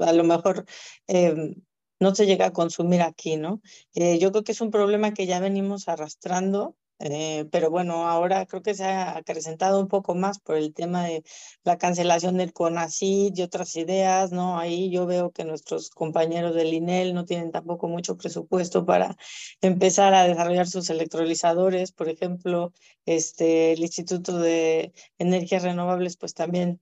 a 0.00 0.12
lo 0.12 0.24
mejor 0.24 0.66
em, 1.06 1.54
no 2.00 2.14
se 2.14 2.26
llega 2.26 2.46
a 2.46 2.52
consumir 2.52 3.02
aquí, 3.02 3.36
¿no? 3.36 3.60
Eh, 3.94 4.18
yo 4.18 4.30
creo 4.32 4.44
que 4.44 4.52
es 4.52 4.60
un 4.60 4.70
problema 4.70 5.14
que 5.14 5.26
ya 5.26 5.40
venimos 5.40 5.88
arrastrando, 5.88 6.76
eh, 6.98 7.46
pero 7.50 7.70
bueno, 7.70 8.08
ahora 8.08 8.46
creo 8.46 8.62
que 8.62 8.74
se 8.74 8.84
ha 8.84 9.16
acrecentado 9.18 9.80
un 9.80 9.88
poco 9.88 10.14
más 10.14 10.38
por 10.38 10.56
el 10.56 10.72
tema 10.72 11.04
de 11.04 11.24
la 11.62 11.76
cancelación 11.78 12.38
del 12.38 12.52
CONACYT 12.54 13.38
y 13.38 13.42
otras 13.42 13.76
ideas, 13.76 14.32
¿no? 14.32 14.58
Ahí 14.58 14.90
yo 14.90 15.06
veo 15.06 15.30
que 15.30 15.44
nuestros 15.44 15.90
compañeros 15.90 16.54
del 16.54 16.72
INEL 16.72 17.14
no 17.14 17.24
tienen 17.26 17.50
tampoco 17.50 17.88
mucho 17.88 18.16
presupuesto 18.16 18.86
para 18.86 19.16
empezar 19.60 20.14
a 20.14 20.24
desarrollar 20.24 20.68
sus 20.68 20.88
electrolizadores, 20.90 21.92
por 21.92 22.08
ejemplo, 22.08 22.72
este, 23.04 23.72
el 23.72 23.80
Instituto 23.80 24.38
de 24.38 24.92
Energías 25.18 25.62
Renovables, 25.62 26.16
pues 26.16 26.34
también 26.34 26.80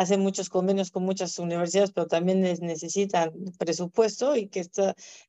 hace 0.00 0.16
muchos 0.16 0.48
convenios 0.48 0.90
con 0.90 1.04
muchas 1.04 1.38
universidades, 1.38 1.92
pero 1.92 2.06
también 2.06 2.40
necesitan 2.40 3.32
presupuesto 3.58 4.36
y 4.36 4.48
que 4.48 4.60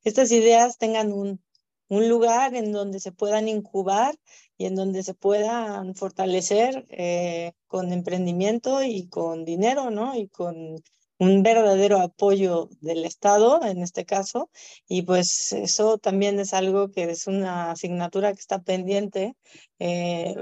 estas 0.04 0.32
ideas 0.32 0.78
tengan 0.78 1.12
un, 1.12 1.42
un 1.90 2.08
lugar 2.08 2.56
en 2.56 2.72
donde 2.72 3.00
se 3.00 3.12
puedan 3.12 3.48
incubar 3.48 4.16
y 4.58 4.66
en 4.66 4.76
donde 4.76 5.04
se 5.04 5.14
puedan 5.14 5.96
fortalecer 5.96 6.86
eh, 6.90 7.54
con 7.68 7.92
emprendimiento 7.92 8.84
y 8.84 9.08
con 9.08 9.44
dinero, 9.44 9.90
¿no? 9.90 10.16
Y 10.16 10.28
con 10.28 10.76
un 11.18 11.44
verdadero 11.44 12.00
apoyo 12.00 12.70
del 12.82 13.06
Estado 13.06 13.64
en 13.66 13.82
este 13.82 14.06
caso. 14.06 14.50
Y 14.88 15.02
pues 15.02 15.52
eso 15.52 15.98
también 15.98 16.40
es 16.40 16.54
algo 16.54 16.92
que 16.92 17.04
es 17.10 17.28
una 17.28 17.72
asignatura 17.72 18.34
que 18.34 18.40
está 18.40 18.62
pendiente 18.62 19.36
eh, 19.80 20.36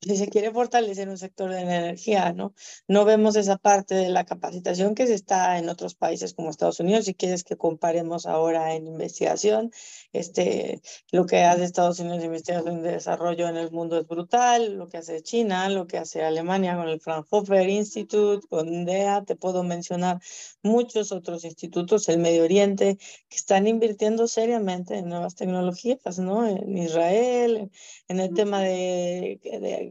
si 0.00 0.16
se 0.16 0.28
quiere 0.28 0.50
fortalecer 0.50 1.08
un 1.08 1.18
sector 1.18 1.50
de 1.50 1.64
la 1.64 1.76
energía, 1.76 2.32
¿no? 2.32 2.54
No 2.88 3.04
vemos 3.04 3.36
esa 3.36 3.58
parte 3.58 3.94
de 3.94 4.08
la 4.08 4.24
capacitación 4.24 4.94
que 4.94 5.06
se 5.06 5.14
está 5.14 5.58
en 5.58 5.68
otros 5.68 5.94
países 5.94 6.32
como 6.32 6.50
Estados 6.50 6.80
Unidos. 6.80 7.04
Si 7.04 7.14
quieres 7.14 7.44
que 7.44 7.56
comparemos 7.56 8.26
ahora 8.26 8.74
en 8.74 8.86
investigación, 8.86 9.70
este, 10.12 10.80
lo 11.12 11.26
que 11.26 11.42
hace 11.42 11.64
Estados 11.64 12.00
Unidos 12.00 12.20
en 12.20 12.24
investigación 12.26 12.82
de 12.82 12.92
desarrollo 12.92 13.48
en 13.48 13.56
el 13.56 13.70
mundo 13.70 13.98
es 13.98 14.06
brutal, 14.06 14.76
lo 14.76 14.88
que 14.88 14.98
hace 14.98 15.22
China, 15.22 15.68
lo 15.68 15.86
que 15.86 15.98
hace 15.98 16.22
Alemania 16.22 16.76
con 16.76 16.88
el 16.88 17.00
Fraunhofer 17.00 17.68
Institute, 17.68 18.46
con 18.48 18.86
DEA, 18.86 19.24
te 19.24 19.36
puedo 19.36 19.62
mencionar 19.64 20.18
muchos 20.62 21.12
otros 21.12 21.44
institutos, 21.44 22.08
el 22.08 22.18
Medio 22.18 22.44
Oriente, 22.44 22.96
que 23.28 23.36
están 23.36 23.66
invirtiendo 23.66 24.26
seriamente 24.26 24.96
en 24.96 25.08
nuevas 25.08 25.34
tecnologías, 25.34 26.18
¿no? 26.18 26.46
En 26.46 26.76
Israel, 26.78 27.70
en 28.08 28.20
el 28.20 28.32
tema 28.34 28.62
de, 28.62 29.40
de 29.42 29.89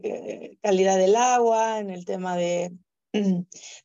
calidad 0.62 0.98
del 0.98 1.16
agua, 1.16 1.78
en 1.78 1.90
el 1.90 2.04
tema 2.04 2.36
de 2.36 2.72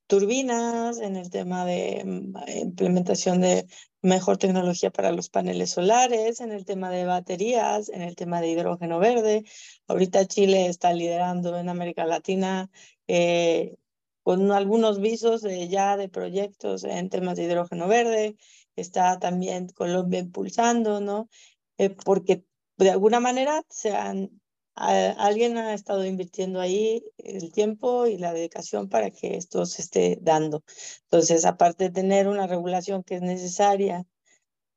turbinas, 0.08 1.00
en 1.00 1.16
el 1.16 1.30
tema 1.30 1.66
de 1.66 2.04
mm, 2.06 2.36
implementación 2.62 3.42
de 3.42 3.66
mejor 4.02 4.38
tecnología 4.38 4.92
para 4.92 5.12
los 5.12 5.30
paneles 5.30 5.72
solares, 5.72 6.40
en 6.42 6.52
el 6.52 6.66
tema 6.66 6.92
de 6.92 7.06
baterías, 7.06 7.90
en 7.90 8.02
el 8.04 8.16
tema 8.16 8.40
de 8.40 8.50
hidrógeno 8.50 9.00
verde. 9.00 9.44
Ahorita 9.88 10.28
Chile 10.28 10.68
está 10.68 10.94
liderando 10.94 11.58
en 11.58 11.70
América 11.70 12.06
Latina 12.06 12.70
eh, 13.08 13.76
con 14.24 14.52
algunos 14.52 15.00
visos 15.00 15.44
ya 15.70 15.98
de 15.98 16.10
proyectos 16.10 16.84
en 16.84 17.10
temas 17.10 17.38
de 17.38 17.44
hidrógeno 17.46 17.88
verde. 17.88 18.38
Está 18.76 19.20
también 19.20 19.70
Colombia 19.70 20.20
impulsando, 20.20 21.02
¿no? 21.02 21.30
Eh, 21.78 21.90
porque 21.90 22.44
de 22.78 22.92
alguna 22.92 23.20
manera 23.20 23.64
se 23.70 23.96
han 23.96 24.42
alguien 24.76 25.58
ha 25.58 25.74
estado 25.74 26.06
invirtiendo 26.06 26.60
ahí 26.60 27.04
el 27.18 27.52
tiempo 27.52 28.08
y 28.08 28.18
la 28.18 28.34
dedicación 28.34 28.90
para 28.90 29.12
que 29.12 29.38
esto 29.38 29.66
se 29.66 29.82
esté 29.82 30.18
dando. 30.22 30.64
Entonces, 31.04 31.46
aparte 31.46 31.86
de 31.86 31.92
tener 31.92 32.28
una 32.28 32.48
regulación 32.48 33.04
que 33.04 33.16
es 33.16 33.22
necesaria, 33.22 34.06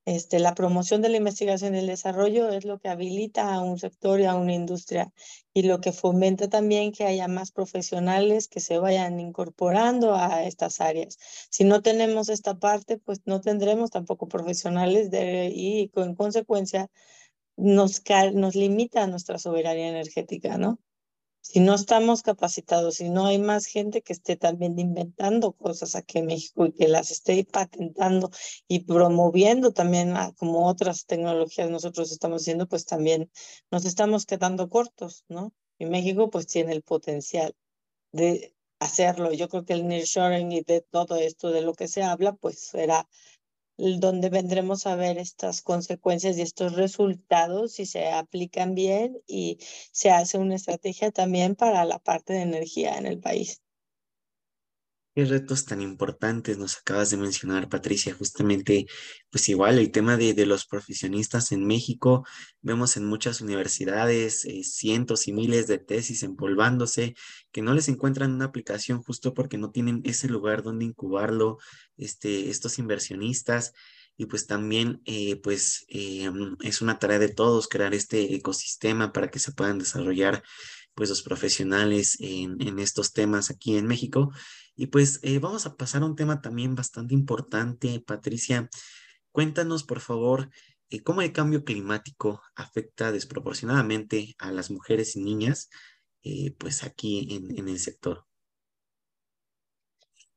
este, 0.05 0.39
la 0.39 0.55
promoción 0.55 1.01
de 1.03 1.09
la 1.09 1.17
investigación 1.17 1.75
y 1.75 1.79
el 1.79 1.87
desarrollo 1.87 2.49
es 2.49 2.65
lo 2.65 2.79
que 2.79 2.89
habilita 2.89 3.53
a 3.53 3.61
un 3.61 3.77
sector 3.77 4.19
y 4.19 4.25
a 4.25 4.33
una 4.35 4.53
industria 4.55 5.13
y 5.53 5.63
lo 5.63 5.81
que 5.81 5.91
fomenta 5.91 6.49
también 6.49 6.91
que 6.91 7.05
haya 7.05 7.27
más 7.27 7.51
profesionales 7.51 8.47
que 8.47 8.59
se 8.59 8.79
vayan 8.79 9.19
incorporando 9.19 10.15
a 10.15 10.43
estas 10.45 10.81
áreas. 10.81 11.17
Si 11.51 11.63
no 11.63 11.81
tenemos 11.83 12.29
esta 12.29 12.57
parte, 12.57 12.97
pues 12.97 13.21
no 13.25 13.39
tendremos 13.41 13.91
tampoco 13.91 14.27
profesionales 14.27 15.11
de, 15.11 15.51
y 15.53 15.91
en 15.95 16.15
consecuencia 16.15 16.89
nos, 17.59 18.01
nos 18.33 18.55
limita 18.55 19.07
nuestra 19.07 19.37
soberanía 19.37 19.89
energética, 19.89 20.57
¿no? 20.57 20.79
Si 21.41 21.61
no 21.61 21.73
estamos 21.73 22.21
capacitados, 22.21 22.95
si 22.95 23.09
no 23.09 23.25
hay 23.25 23.39
más 23.39 23.65
gente 23.65 24.01
que 24.01 24.13
esté 24.13 24.35
también 24.35 24.77
inventando 24.77 25.53
cosas 25.53 25.95
aquí 25.95 26.19
en 26.19 26.27
México 26.27 26.65
y 26.65 26.73
que 26.73 26.87
las 26.87 27.11
esté 27.11 27.43
patentando 27.43 28.29
y 28.67 28.81
promoviendo 28.81 29.71
también 29.71 30.13
como 30.37 30.67
otras 30.67 31.05
tecnologías 31.05 31.69
nosotros 31.69 32.11
estamos 32.11 32.43
haciendo, 32.43 32.67
pues 32.67 32.85
también 32.85 33.31
nos 33.71 33.85
estamos 33.85 34.25
quedando 34.25 34.69
cortos, 34.69 35.25
¿no? 35.27 35.53
Y 35.79 35.85
México 35.85 36.29
pues 36.29 36.45
tiene 36.45 36.73
el 36.73 36.83
potencial 36.83 37.55
de 38.11 38.53
hacerlo. 38.79 39.33
Yo 39.33 39.49
creo 39.49 39.65
que 39.65 39.73
el 39.73 39.87
nearshoring 39.87 40.51
y 40.51 40.61
de 40.61 40.81
todo 40.81 41.15
esto 41.15 41.51
de 41.51 41.61
lo 41.61 41.73
que 41.73 41.87
se 41.87 42.03
habla, 42.03 42.33
pues 42.33 42.59
será 42.59 43.07
donde 43.99 44.29
vendremos 44.29 44.85
a 44.87 44.95
ver 44.95 45.17
estas 45.17 45.61
consecuencias 45.61 46.37
y 46.37 46.41
estos 46.41 46.73
resultados 46.75 47.73
si 47.73 47.85
se 47.85 48.09
aplican 48.09 48.75
bien 48.75 49.17
y 49.27 49.57
se 49.91 50.11
hace 50.11 50.37
una 50.37 50.55
estrategia 50.55 51.11
también 51.11 51.55
para 51.55 51.85
la 51.85 51.99
parte 51.99 52.33
de 52.33 52.41
energía 52.41 52.97
en 52.97 53.05
el 53.05 53.19
país. 53.19 53.61
Qué 55.15 55.25
retos 55.25 55.65
tan 55.65 55.81
importantes 55.81 56.59
nos 56.59 56.77
acabas 56.77 57.09
de 57.09 57.17
mencionar, 57.17 57.67
Patricia. 57.67 58.13
Justamente, 58.13 58.85
pues 59.31 59.49
igual 59.49 59.79
el 59.79 59.91
tema 59.91 60.17
de, 60.17 60.33
de 60.35 60.45
los 60.45 60.65
profesionistas 60.65 61.51
en 61.51 61.65
México, 61.65 62.25
vemos 62.61 62.95
en 62.95 63.05
muchas 63.05 63.41
universidades 63.41 64.45
eh, 64.45 64.63
cientos 64.63 65.27
y 65.27 65.33
miles 65.33 65.67
de 65.67 65.79
tesis 65.79 66.21
empolvándose 66.21 67.15
que 67.51 67.63
no 67.63 67.73
les 67.73 67.89
encuentran 67.89 68.33
una 68.33 68.45
aplicación 68.45 69.01
justo 69.01 69.33
porque 69.33 69.57
no 69.57 69.71
tienen 69.71 70.01
ese 70.05 70.29
lugar 70.29 70.61
donde 70.61 70.85
incubarlo, 70.85 71.57
este, 71.97 72.49
estos 72.49 72.77
inversionistas. 72.77 73.73
Y 74.15 74.25
pues 74.27 74.47
también, 74.47 75.01
eh, 75.05 75.37
pues 75.41 75.85
eh, 75.89 76.29
es 76.61 76.81
una 76.81 76.99
tarea 76.99 77.19
de 77.19 77.29
todos 77.29 77.67
crear 77.67 77.93
este 77.93 78.35
ecosistema 78.35 79.11
para 79.11 79.29
que 79.29 79.39
se 79.39 79.53
puedan 79.53 79.79
desarrollar 79.79 80.43
pues 80.99 81.07
los 81.07 81.21
profesionales 81.21 82.17
en, 82.19 82.77
estos 82.77 83.13
temas 83.13 83.49
aquí 83.49 83.77
en 83.77 83.87
México 83.87 84.33
y 84.75 84.87
pues 84.87 85.21
eh, 85.23 85.39
vamos 85.39 85.65
a 85.65 85.77
pasar 85.77 86.01
a 86.01 86.05
un 86.05 86.17
tema 86.17 86.41
también 86.41 86.75
bastante 86.75 87.13
importante, 87.13 88.01
Patricia. 88.05 88.69
Cuéntanos, 89.31 89.85
por 89.85 90.01
favor, 90.01 90.49
eh, 90.89 91.01
cómo 91.01 91.21
el 91.21 91.31
cambio 91.31 91.63
climático 91.63 92.41
afecta 92.53 93.13
desproporcionadamente 93.13 94.35
a 94.39 94.51
las 94.51 94.71
mujeres 94.71 95.15
y 95.15 95.21
niñas, 95.21 95.69
eh, 96.21 96.53
pues 96.57 96.83
aquí 96.83 97.33
en, 97.33 97.57
en, 97.57 97.69
el 97.69 97.79
sector. 97.79 98.25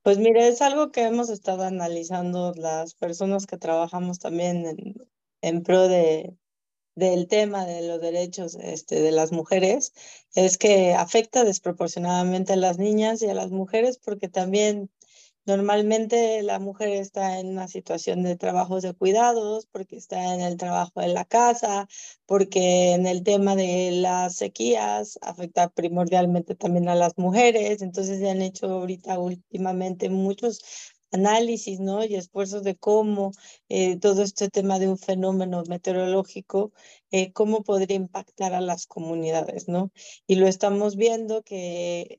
Pues 0.03 0.19
mire, 0.19 0.47
es 0.47 0.63
algo 0.63 0.93
que 0.93 1.03
hemos 1.03 1.29
estado 1.29 1.65
analizando 1.65 2.55
las 2.55 2.95
personas 2.95 3.47
que 3.47 3.59
trabajamos 3.59 4.21
también 4.21 4.65
en, 4.65 4.95
en 5.41 5.63
pro 5.65 5.89
de, 5.89 6.37
del 6.95 7.27
tema 7.29 7.65
de 7.65 7.83
los 7.87 8.01
derechos 8.01 8.55
este, 8.57 9.01
de 9.01 9.13
las 9.13 9.33
mujeres 9.33 9.93
es 10.35 10.59
que 10.59 10.95
afecta 10.95 11.45
desproporcionadamente 11.45 12.53
a 12.55 12.57
las 12.57 12.79
niñas 12.79 13.23
y 13.23 13.29
a 13.29 13.35
las 13.35 13.51
mujeres 13.51 13.99
porque 13.99 14.29
también 14.29 14.91
normalmente 15.45 16.43
la 16.43 16.59
mujer 16.59 16.91
está 16.91 17.41
en 17.41 17.49
una 17.49 17.69
situación 17.69 18.23
de 18.23 18.37
trabajos 18.37 18.83
de 18.83 18.95
cuidados, 18.95 19.67
porque 19.67 19.97
está 19.97 20.35
en 20.35 20.41
el 20.41 20.57
trabajo 20.57 21.01
de 21.01 21.09
la 21.09 21.25
casa, 21.25 21.89
porque 22.27 22.93
en 22.93 23.07
el 23.07 23.23
tema 23.23 23.57
de 23.57 23.91
las 23.93 24.37
sequías 24.37 25.19
afecta 25.23 25.69
primordialmente 25.69 26.55
también 26.55 26.89
a 26.89 26.95
las 26.95 27.19
mujeres, 27.19 27.83
entonces 27.83 28.21
se 28.21 28.31
han 28.31 28.43
hecho 28.43 28.67
ahorita 28.67 29.19
últimamente 29.19 30.09
muchos 30.11 30.63
análisis, 31.13 31.81
¿no? 31.81 32.05
Y 32.05 32.17
esfuerzos 32.17 32.65
de 32.65 32.77
cómo 32.77 33.33
eh, 33.69 33.99
todo 33.99 34.23
este 34.23 34.49
tema 34.49 34.79
de 34.79 34.89
un 34.89 34.99
fenómeno 34.99 35.63
meteorológico, 35.69 36.73
eh, 37.11 37.33
cómo 37.33 37.63
podría 37.63 37.97
impactar 37.97 38.55
a 38.55 38.61
las 38.61 38.87
comunidades, 38.87 39.69
¿no? 39.69 39.93
Y 40.27 40.37
lo 40.37 40.49
estamos 40.49 40.97
viendo 40.97 41.43
que 41.43 42.19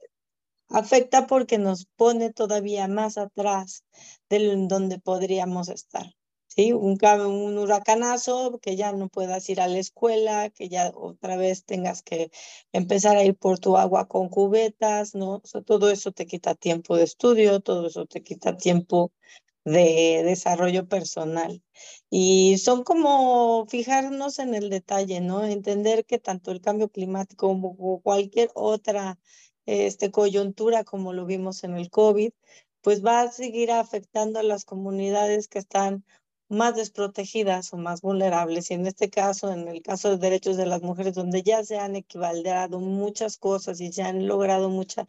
afecta 0.69 1.27
porque 1.27 1.57
nos 1.57 1.85
pone 1.95 2.31
todavía 2.31 2.87
más 2.87 3.17
atrás 3.17 3.83
de 4.29 4.55
donde 4.67 4.99
podríamos 4.99 5.69
estar. 5.69 6.13
¿Sí? 6.55 6.73
Un, 6.73 6.97
un 7.01 7.57
huracanazo, 7.57 8.59
que 8.59 8.75
ya 8.75 8.91
no 8.91 9.09
puedas 9.09 9.49
ir 9.49 9.61
a 9.61 9.67
la 9.67 9.79
escuela, 9.79 10.49
que 10.49 10.69
ya 10.69 10.91
otra 10.95 11.35
vez 11.37 11.65
tengas 11.65 12.01
que 12.03 12.31
empezar 12.71 13.17
a 13.17 13.23
ir 13.23 13.35
por 13.35 13.59
tu 13.59 13.77
agua 13.77 14.07
con 14.07 14.29
cubetas, 14.29 15.15
¿no? 15.15 15.41
todo 15.65 15.89
eso 15.89 16.11
te 16.11 16.25
quita 16.25 16.55
tiempo 16.55 16.95
de 16.97 17.03
estudio, 17.03 17.59
todo 17.61 17.87
eso 17.87 18.05
te 18.05 18.21
quita 18.23 18.57
tiempo 18.57 19.11
de 19.65 20.23
desarrollo 20.25 20.87
personal. 20.87 21.63
Y 22.09 22.57
son 22.59 22.83
como 22.83 23.65
fijarnos 23.67 24.39
en 24.39 24.53
el 24.55 24.69
detalle, 24.69 25.21
¿no? 25.21 25.45
Entender 25.45 26.05
que 26.05 26.19
tanto 26.19 26.51
el 26.51 26.61
cambio 26.61 26.89
climático 26.89 27.47
como 27.47 28.01
cualquier 28.01 28.51
otra 28.55 29.17
este, 29.65 30.11
coyuntura, 30.11 30.83
como 30.83 31.13
lo 31.13 31.25
vimos 31.25 31.63
en 31.63 31.75
el 31.77 31.89
COVID, 31.89 32.31
pues 32.81 33.03
va 33.03 33.21
a 33.21 33.31
seguir 33.31 33.71
afectando 33.71 34.39
a 34.39 34.43
las 34.43 34.65
comunidades 34.65 35.47
que 35.47 35.59
están 35.59 36.03
más 36.53 36.75
desprotegidas 36.75 37.73
o 37.73 37.77
más 37.77 38.01
vulnerables. 38.01 38.71
Y 38.71 38.75
en 38.75 38.87
este 38.87 39.09
caso, 39.09 39.51
en 39.51 39.67
el 39.67 39.81
caso 39.81 40.11
de 40.11 40.17
derechos 40.17 40.57
de 40.57 40.65
las 40.65 40.81
mujeres, 40.81 41.15
donde 41.15 41.43
ya 41.43 41.63
se 41.63 41.77
han 41.77 41.95
equivalderado 41.95 42.79
muchas 42.79 43.37
cosas 43.37 43.81
y 43.81 43.91
se 43.91 44.03
han 44.03 44.27
logrado 44.27 44.69
mucha, 44.69 45.05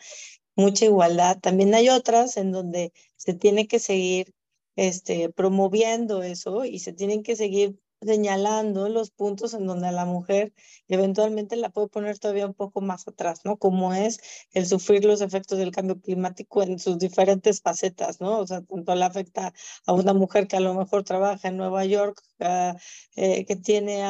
mucha 0.57 0.87
igualdad, 0.87 1.39
también 1.41 1.75
hay 1.75 1.89
otras 1.91 2.37
en 2.37 2.53
donde 2.53 2.93
se 3.17 3.35
tiene 3.35 3.67
que 3.69 3.79
seguir 3.79 4.35
este, 4.77 5.31
promoviendo 5.31 6.23
eso 6.23 6.65
y 6.65 6.81
se 6.81 6.93
tienen 6.93 7.23
que 7.23 7.37
seguir 7.37 7.79
señalando 8.05 8.89
los 8.89 9.11
puntos 9.11 9.55
en 9.55 9.67
donde 9.67 9.89
a 9.89 9.93
la 9.93 10.05
mujer 10.05 10.53
eventualmente 10.89 11.57
la 11.57 11.71
puede 11.71 11.89
poner 11.89 12.19
todavía 12.19 12.47
un 12.47 12.55
poco 12.55 12.81
más 12.81 13.07
atrás, 13.09 13.41
¿no? 13.45 13.57
Como 13.57 13.95
es 13.95 14.21
el 14.53 14.67
sufrir 14.67 15.05
los 15.05 15.21
efectos 15.21 15.59
del 15.59 15.71
cambio 15.73 16.01
climático 16.01 16.63
en 16.63 16.79
sus 16.79 16.99
diferentes 16.99 17.61
facetas, 17.61 18.21
¿no? 18.21 18.39
O 18.41 18.47
sea, 18.47 18.63
tanto 18.63 18.95
le 18.95 19.05
afecta 19.05 19.53
a 19.87 19.93
una 19.93 20.13
mujer 20.15 20.49
que 20.49 20.57
a 20.57 20.61
lo 20.61 20.75
mejor 20.75 21.05
trabaja 21.05 21.49
en 21.49 21.57
Nueva 21.57 21.85
York, 21.85 22.23
ah, 22.41 22.77
eh, 23.17 23.45
que 23.47 23.57
tiene 23.57 24.01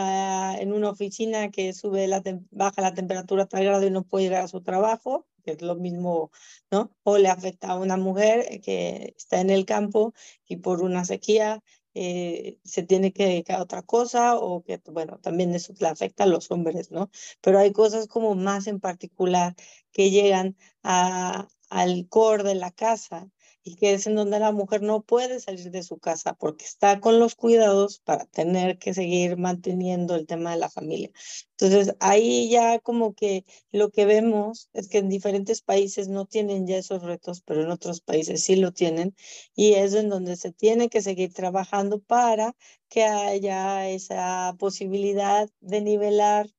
en 0.60 0.72
una 0.72 0.90
oficina 0.90 1.50
que 1.50 1.72
sube 1.72 2.06
la 2.08 2.22
baja 2.50 2.82
la 2.82 2.94
temperatura 2.94 3.44
a 3.44 3.46
tal 3.46 3.64
grado 3.64 3.86
y 3.86 3.90
no 3.90 4.04
puede 4.04 4.24
llegar 4.24 4.44
a 4.44 4.48
su 4.48 4.62
trabajo, 4.62 5.26
que 5.44 5.52
es 5.52 5.62
lo 5.62 5.76
mismo, 5.76 6.30
¿no? 6.70 6.90
O 7.02 7.18
le 7.18 7.28
afecta 7.28 7.68
a 7.68 7.78
una 7.78 7.96
mujer 7.96 8.60
que 8.62 9.14
está 9.16 9.40
en 9.40 9.50
el 9.50 9.64
campo 9.66 10.14
y 10.46 10.56
por 10.56 10.82
una 10.82 11.04
sequía 11.04 11.62
eh, 11.94 12.58
se 12.64 12.82
tiene 12.82 13.12
que 13.12 13.26
dedicar 13.26 13.58
a 13.58 13.62
otra 13.62 13.82
cosa 13.82 14.36
o 14.36 14.62
que, 14.62 14.80
bueno, 14.86 15.18
también 15.20 15.54
eso 15.54 15.72
le 15.78 15.88
afecta 15.88 16.24
a 16.24 16.26
los 16.26 16.50
hombres, 16.50 16.90
¿no? 16.90 17.10
Pero 17.40 17.58
hay 17.58 17.72
cosas 17.72 18.08
como 18.08 18.34
más 18.34 18.66
en 18.66 18.80
particular 18.80 19.54
que 19.92 20.10
llegan 20.10 20.56
a, 20.82 21.48
al 21.70 22.08
core 22.08 22.44
de 22.44 22.54
la 22.56 22.70
casa 22.70 23.30
y 23.64 23.76
que 23.76 23.94
es 23.94 24.06
en 24.06 24.14
donde 24.14 24.38
la 24.38 24.52
mujer 24.52 24.82
no 24.82 25.02
puede 25.02 25.40
salir 25.40 25.70
de 25.70 25.82
su 25.82 25.98
casa 25.98 26.34
porque 26.34 26.64
está 26.64 27.00
con 27.00 27.18
los 27.18 27.34
cuidados 27.34 28.00
para 28.00 28.26
tener 28.26 28.78
que 28.78 28.94
seguir 28.94 29.38
manteniendo 29.38 30.14
el 30.14 30.26
tema 30.26 30.52
de 30.52 30.58
la 30.58 30.70
familia. 30.70 31.10
Entonces, 31.58 31.96
ahí 32.00 32.50
ya 32.50 32.78
como 32.78 33.14
que 33.14 33.44
lo 33.72 33.90
que 33.90 34.04
vemos 34.04 34.68
es 34.74 34.88
que 34.88 34.98
en 34.98 35.08
diferentes 35.08 35.62
países 35.62 36.08
no 36.08 36.26
tienen 36.26 36.66
ya 36.66 36.76
esos 36.76 37.02
retos, 37.02 37.40
pero 37.40 37.62
en 37.62 37.70
otros 37.70 38.00
países 38.02 38.44
sí 38.44 38.56
lo 38.56 38.72
tienen 38.72 39.16
y 39.54 39.74
es 39.74 39.94
en 39.94 40.10
donde 40.10 40.36
se 40.36 40.52
tiene 40.52 40.88
que 40.90 41.02
seguir 41.02 41.32
trabajando 41.32 42.00
para 42.00 42.54
que 42.88 43.04
haya 43.04 43.88
esa 43.88 44.54
posibilidad 44.58 45.48
de 45.60 45.80
nivelar 45.80 46.50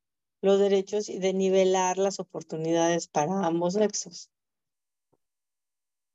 los 0.42 0.60
derechos 0.60 1.10
y 1.10 1.20
de 1.20 1.34
nivelar 1.34 1.98
las 1.98 2.20
oportunidades 2.20 3.08
para 3.08 3.46
ambos 3.46 3.74
sexos. 3.76 4.30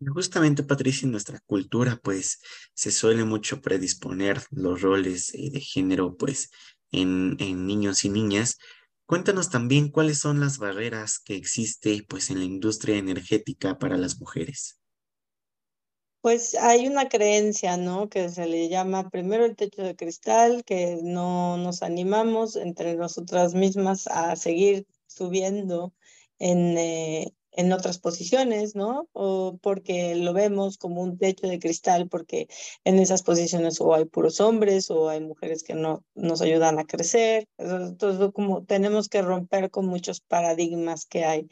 Justamente, 0.07 0.63
Patricia, 0.63 1.05
en 1.05 1.13
nuestra 1.13 1.41
cultura, 1.41 2.01
pues, 2.03 2.41
se 2.73 2.91
suele 2.91 3.25
mucho 3.25 3.61
predisponer 3.61 4.43
los 4.51 4.81
roles 4.81 5.35
eh, 5.35 5.51
de 5.51 5.61
género, 5.61 6.17
pues, 6.17 6.51
en, 6.91 7.37
en 7.39 7.67
niños 7.67 8.05
y 8.05 8.09
niñas. 8.09 8.57
Cuéntanos 9.05 9.51
también 9.51 9.91
cuáles 9.91 10.19
son 10.19 10.41
las 10.41 10.57
barreras 10.57 11.19
que 11.19 11.35
existe, 11.37 12.03
pues, 12.09 12.31
en 12.31 12.39
la 12.39 12.45
industria 12.45 12.97
energética 12.97 13.79
para 13.79 13.99
las 13.99 14.19
mujeres. 14.19 14.81
Pues 16.23 16.55
hay 16.55 16.87
una 16.87 17.09
creencia, 17.09 17.79
¿no? 17.79 18.09
Que 18.11 18.29
se 18.29 18.47
le 18.47 18.69
llama 18.69 19.09
primero 19.09 19.45
el 19.47 19.57
techo 19.57 19.83
de 19.83 19.97
cristal, 19.97 20.65
que 20.65 20.99
no 21.03 21.57
nos 21.57 21.83
animamos 21.83 22.57
entre 22.57 22.95
nosotras 22.95 23.55
mismas 23.55 24.07
a 24.07 24.37
seguir 24.37 24.87
subiendo 25.07 25.95
en, 26.39 26.77
eh, 26.77 27.35
en 27.53 27.73
otras 27.73 27.99
posiciones, 27.99 28.75
¿no? 28.75 29.09
O 29.13 29.59
porque 29.63 30.15
lo 30.15 30.33
vemos 30.33 30.79
como 30.79 31.03
un 31.03 31.19
techo 31.19 31.47
de 31.47 31.59
cristal, 31.59 32.09
porque 32.09 32.49
en 32.85 32.99
esas 32.99 33.23
posiciones 33.23 33.81
o 33.81 33.95
hay 33.95 34.05
puros 34.05 34.41
hombres 34.41 34.91
o 34.91 35.09
hay 35.09 35.21
mujeres 35.21 35.63
que 35.63 35.75
no 35.75 36.05
nos 36.15 36.43
ayudan 36.43 36.79
a 36.79 36.85
crecer. 36.85 37.49
Entonces, 37.59 38.31
como 38.33 38.65
tenemos 38.65 39.09
que 39.09 39.23
romper 39.23 39.71
con 39.71 39.87
muchos 39.87 40.21
paradigmas 40.21 41.07
que 41.07 41.25
hay 41.25 41.49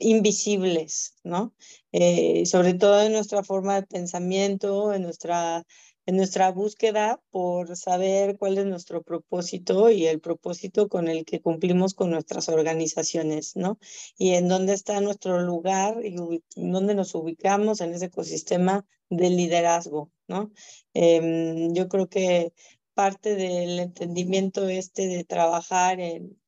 invisibles, 0.00 1.14
¿no? 1.24 1.54
Eh, 1.92 2.46
sobre 2.46 2.74
todo 2.74 3.02
en 3.02 3.12
nuestra 3.12 3.42
forma 3.42 3.76
de 3.76 3.86
pensamiento, 3.86 4.92
en 4.92 5.02
nuestra 5.02 5.64
en 6.08 6.16
nuestra 6.16 6.50
búsqueda 6.50 7.20
por 7.30 7.76
saber 7.76 8.38
cuál 8.38 8.56
es 8.56 8.64
nuestro 8.64 9.02
propósito 9.02 9.90
y 9.90 10.06
el 10.06 10.20
propósito 10.20 10.88
con 10.88 11.06
el 11.06 11.26
que 11.26 11.42
cumplimos 11.42 11.92
con 11.92 12.10
nuestras 12.10 12.48
organizaciones, 12.48 13.56
¿no? 13.56 13.78
Y 14.16 14.30
en 14.32 14.48
dónde 14.48 14.72
está 14.72 15.02
nuestro 15.02 15.38
lugar 15.42 16.02
y 16.02 16.16
dónde 16.56 16.94
nos 16.94 17.14
ubicamos 17.14 17.82
en 17.82 17.92
ese 17.92 18.06
ecosistema 18.06 18.86
de 19.10 19.28
liderazgo, 19.28 20.10
¿no? 20.28 20.50
Em, 20.94 21.74
yo 21.74 21.88
creo 21.88 22.08
que 22.08 22.54
parte 22.94 23.34
del 23.34 23.78
entendimiento 23.78 24.66
este 24.66 25.08
de 25.08 25.24
trabajar 25.24 26.00
en, 26.00 26.40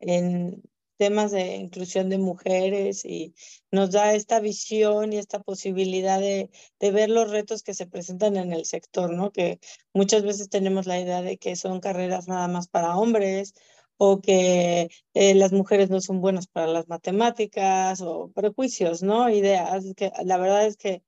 en 0.00 0.62
temas 1.02 1.32
de 1.32 1.56
inclusión 1.56 2.08
de 2.10 2.18
mujeres 2.18 3.04
y 3.04 3.34
nos 3.72 3.90
da 3.90 4.14
esta 4.14 4.38
visión 4.38 5.12
y 5.12 5.18
esta 5.18 5.40
posibilidad 5.40 6.20
de, 6.20 6.48
ver 6.78 7.10
los 7.10 7.28
retos 7.28 7.64
que 7.64 7.74
se 7.74 7.88
presentan 7.88 8.36
en 8.36 8.52
el 8.52 8.66
sector, 8.66 9.12
¿no? 9.12 9.32
Que 9.32 9.58
muchas 9.92 10.22
veces 10.22 10.48
tenemos 10.48 10.86
la 10.86 11.00
idea 11.00 11.20
de 11.20 11.38
que 11.38 11.56
son 11.56 11.80
carreras 11.80 12.28
nada 12.28 12.46
más 12.46 12.68
para 12.68 12.96
hombres 12.96 13.52
o 13.96 14.20
que 14.20 14.90
eh, 15.14 15.34
las 15.34 15.52
mujeres 15.52 15.90
no 15.90 16.00
son 16.00 16.20
buenas 16.20 16.46
para 16.46 16.68
las 16.68 16.88
matemáticas 16.88 18.00
o 18.00 18.30
prejuicios, 18.32 19.02
¿no? 19.02 19.28
Ideas 19.28 19.84
que 19.96 20.12
la 20.24 20.38
verdad 20.38 20.66
es 20.66 20.76
que 20.76 21.02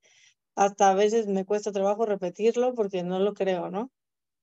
hasta 0.55 0.89
a 0.91 0.95
veces 0.95 1.27
me 1.27 1.45
cuesta 1.45 1.71
trabajo 1.71 2.05
repetirlo 2.05 2.73
porque 2.75 3.03
no 3.03 3.19
lo 3.19 3.33
creo, 3.33 3.69
¿no? 3.69 3.91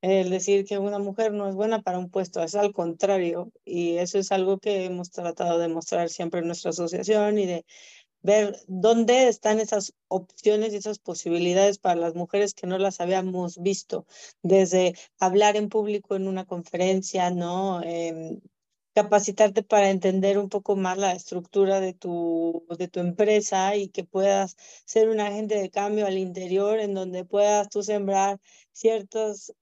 El 0.03 0.31
decir 0.31 0.65
que 0.65 0.79
una 0.79 0.99
mujer 0.99 1.33
no 1.33 1.49
es 1.49 1.55
buena 1.55 1.81
para 1.83 1.99
un 1.99 2.11
puesto, 2.11 2.43
es 2.43 2.55
al 2.57 2.73
contrario, 2.73 3.53
y 3.65 3.97
eso 3.99 4.19
es 4.19 4.33
algo 4.33 4.59
que 4.59 4.85
hemos 4.85 5.11
tratado 5.11 5.59
de 5.59 5.69
mostrar 5.69 6.09
siempre 6.11 6.41
en 6.41 6.49
nuestra 6.49 6.71
asociación 6.71 7.39
y 7.39 7.47
de 7.47 7.65
ver 8.23 8.57
dónde 8.69 9.29
están 9.29 9.61
esas 9.61 9.95
opciones 10.09 10.73
y 10.73 10.77
esas 10.77 10.99
posibilidades 10.99 11.79
para 11.79 12.01
las 12.01 12.15
mujeres 12.15 12.55
que 12.55 12.67
no 12.67 12.79
las 12.79 13.01
habíamos 13.01 13.59
visto, 13.59 14.07
desde 14.43 14.95
hablar 15.19 15.57
en 15.57 15.69
público 15.69 16.17
en 16.17 16.29
una 16.29 16.45
conferencia, 16.47 17.31
¿no? 17.31 17.83
Em, 17.83 18.41
capacitarte 18.95 19.63
para 19.63 19.91
entender 19.91 20.39
un 20.39 20.49
poco 20.49 20.77
más 20.77 20.99
la 20.99 21.13
estructura 21.13 21.81
de 21.81 21.95
tu, 21.95 22.65
de 22.79 22.89
tu 22.89 23.01
empresa 23.01 23.77
y 23.77 23.89
que 23.89 24.05
puedas 24.05 24.57
ser 24.85 25.09
un 25.09 25.21
agente 25.21 25.57
de 25.57 25.71
cambio 25.71 26.07
al 26.07 26.19
interior 26.19 26.79
en 26.81 26.95
donde 26.95 27.25
puedas 27.25 27.69
tú 27.71 27.83
sembrar 27.83 28.39
ciertos 28.73 29.53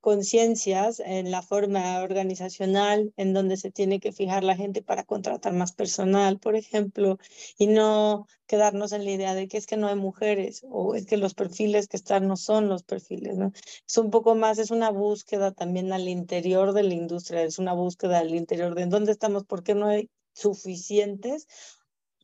conciencias 0.00 1.00
en 1.00 1.30
la 1.30 1.42
forma 1.42 2.00
organizacional 2.02 3.12
en 3.16 3.32
donde 3.32 3.56
se 3.56 3.70
tiene 3.70 4.00
que 4.00 4.12
fijar 4.12 4.44
la 4.44 4.56
gente 4.56 4.82
para 4.82 5.04
contratar 5.04 5.52
más 5.52 5.72
personal, 5.72 6.38
por 6.38 6.56
ejemplo, 6.56 7.18
y 7.58 7.66
no 7.66 8.26
quedarnos 8.46 8.92
en 8.92 9.04
la 9.04 9.10
idea 9.10 9.34
de 9.34 9.48
que 9.48 9.56
es 9.58 9.66
que 9.66 9.76
no 9.76 9.88
hay 9.88 9.96
mujeres 9.96 10.64
o 10.70 10.94
es 10.94 11.06
que 11.06 11.16
los 11.16 11.34
perfiles 11.34 11.88
que 11.88 11.96
están 11.96 12.28
no 12.28 12.36
son 12.36 12.68
los 12.68 12.82
perfiles, 12.82 13.36
¿no? 13.36 13.52
Es 13.86 13.98
un 13.98 14.10
poco 14.10 14.34
más, 14.34 14.58
es 14.58 14.70
una 14.70 14.90
búsqueda 14.90 15.52
también 15.52 15.92
al 15.92 16.08
interior 16.08 16.72
de 16.72 16.84
la 16.84 16.94
industria, 16.94 17.42
es 17.42 17.58
una 17.58 17.72
búsqueda 17.72 18.20
al 18.20 18.34
interior 18.34 18.74
de 18.74 18.86
dónde 18.86 19.12
estamos, 19.12 19.44
por 19.44 19.62
qué 19.62 19.74
no 19.74 19.86
hay 19.86 20.10
suficientes 20.32 21.46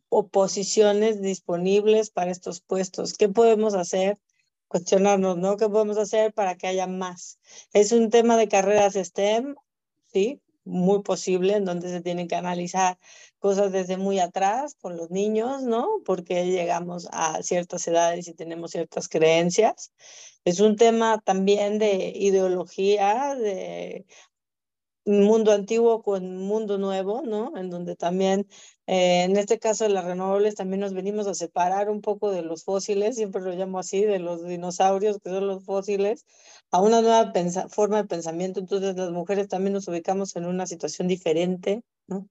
oposiciones 0.09 1.21
disponibles 1.21 2.11
para 2.11 2.31
estos 2.31 2.61
puestos, 2.61 3.15
qué 3.15 3.29
podemos 3.29 3.75
hacer 3.75 4.19
cuestionarnos, 4.75 5.37
¿no? 5.39 5.57
¿Qué 5.57 5.69
podemos 5.69 5.99
hacer 5.99 6.35
para 6.35 6.57
que 6.57 6.67
haya 6.67 6.89
más? 6.89 7.39
Es 7.73 7.93
un 7.93 8.11
tema 8.11 8.37
de 8.37 8.49
carreras 8.49 8.95
STEM, 8.95 9.55
sí, 10.13 10.41
muy 10.65 11.03
posible, 11.03 11.55
en 11.55 11.65
donde 11.65 11.89
se 11.91 12.01
tienen 12.01 12.27
que 12.27 12.35
analizar 12.35 12.99
cosas 13.39 13.71
desde 13.71 13.99
muy 13.99 14.19
atrás 14.19 14.75
con 14.81 14.97
los 14.97 15.13
niños, 15.13 15.63
¿no? 15.63 16.01
Porque 16.05 16.47
llegamos 16.47 17.07
a 17.13 17.41
ciertas 17.45 17.87
edades 17.87 18.27
y 18.27 18.35
tenemos 18.35 18.73
ciertas 18.73 19.09
creencias. 19.09 19.93
Es 20.45 20.59
un 20.59 20.75
tema 20.75 21.21
también 21.25 21.79
de 21.79 22.13
ideología, 22.17 23.37
de 23.37 24.07
mundo 25.05 25.53
antiguo 25.53 26.03
con 26.03 26.37
mundo 26.37 26.79
nuevo, 26.79 27.23
¿no? 27.23 27.57
En 27.57 27.71
donde 27.71 27.95
también, 27.95 28.49
eh, 28.87 29.23
en 29.25 29.37
este 29.37 29.59
caso 29.59 29.85
de 29.85 29.91
las 29.91 30.05
renovables, 30.05 30.55
también 30.57 30.81
nos 30.81 30.93
venimos 30.93 31.27
a 31.27 31.35
separar 31.35 31.89
un 31.91 32.01
poco 32.01 32.31
de 32.31 32.43
los 32.43 32.65
fósiles, 32.65 33.17
siempre 33.17 33.43
lo 33.43 33.53
llamo 33.53 33.79
así, 33.79 34.05
de 34.05 34.19
los 34.19 34.45
dinosaurios, 34.47 35.19
que 35.23 35.31
son 35.31 35.47
los 35.47 35.65
fósiles, 35.65 36.27
a 36.71 36.81
una 36.81 37.01
nueva 37.01 37.33
forma 37.69 37.99
de 37.99 38.09
pensamiento. 38.09 38.61
Entonces, 38.61 38.97
las 38.97 39.11
mujeres 39.11 39.49
también 39.49 39.73
nos 39.73 39.89
ubicamos 39.89 40.37
en 40.37 40.47
una 40.47 40.67
situación 40.67 41.09
diferente, 41.09 41.83
¿no? 42.07 42.29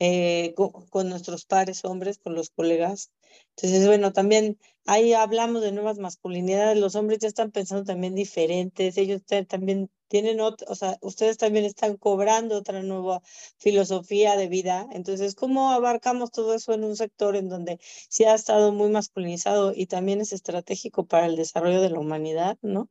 Eh, 0.00 0.54
con, 0.54 1.08
nuestros 1.08 1.44
pares 1.44 1.84
hombres, 1.84 2.18
con 2.18 2.34
los 2.34 2.50
colegas. 2.50 3.10
Entonces, 3.56 3.86
bueno, 3.86 4.12
también 4.12 4.58
ahí 4.86 5.12
hablamos 5.12 5.62
de 5.62 5.72
nuevas 5.72 5.98
masculinidades, 5.98 6.78
los 6.78 6.94
hombres 6.94 7.18
ya 7.18 7.28
están 7.28 7.50
pensando 7.50 7.84
también 7.84 8.14
diferentes, 8.14 8.96
ellos 8.96 9.22
también 9.48 9.90
tienen 10.08 10.40
otra, 10.40 10.66
o 10.70 10.74
sea, 10.74 10.98
ustedes 11.02 11.38
también 11.38 11.64
están 11.64 11.96
cobrando 11.96 12.56
otra 12.56 12.82
nueva 12.82 13.22
filosofía 13.58 14.36
de 14.36 14.48
vida. 14.48 14.88
Entonces, 14.92 15.34
¿cómo 15.34 15.70
abarcamos 15.70 16.30
todo 16.30 16.54
eso 16.54 16.72
en 16.72 16.84
un 16.84 16.96
sector 16.96 17.36
en 17.36 17.48
donde 17.48 17.78
sí 18.08 18.24
ha 18.24 18.34
estado 18.34 18.72
muy 18.72 18.90
masculinizado 18.90 19.72
y 19.74 19.86
también 19.86 20.20
es 20.20 20.32
estratégico 20.32 21.06
para 21.06 21.26
el 21.26 21.36
desarrollo 21.36 21.80
de 21.80 21.90
la 21.90 22.00
humanidad, 22.00 22.58
¿no? 22.62 22.88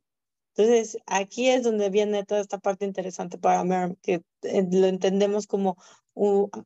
Entonces, 0.56 0.98
aquí 1.06 1.48
es 1.48 1.62
donde 1.62 1.88
viene 1.88 2.24
toda 2.24 2.40
esta 2.40 2.58
parte 2.58 2.84
interesante 2.84 3.38
para 3.38 3.62
mí, 3.64 3.94
que 4.02 4.22
lo 4.42 4.86
entendemos 4.86 5.46
como 5.46 5.76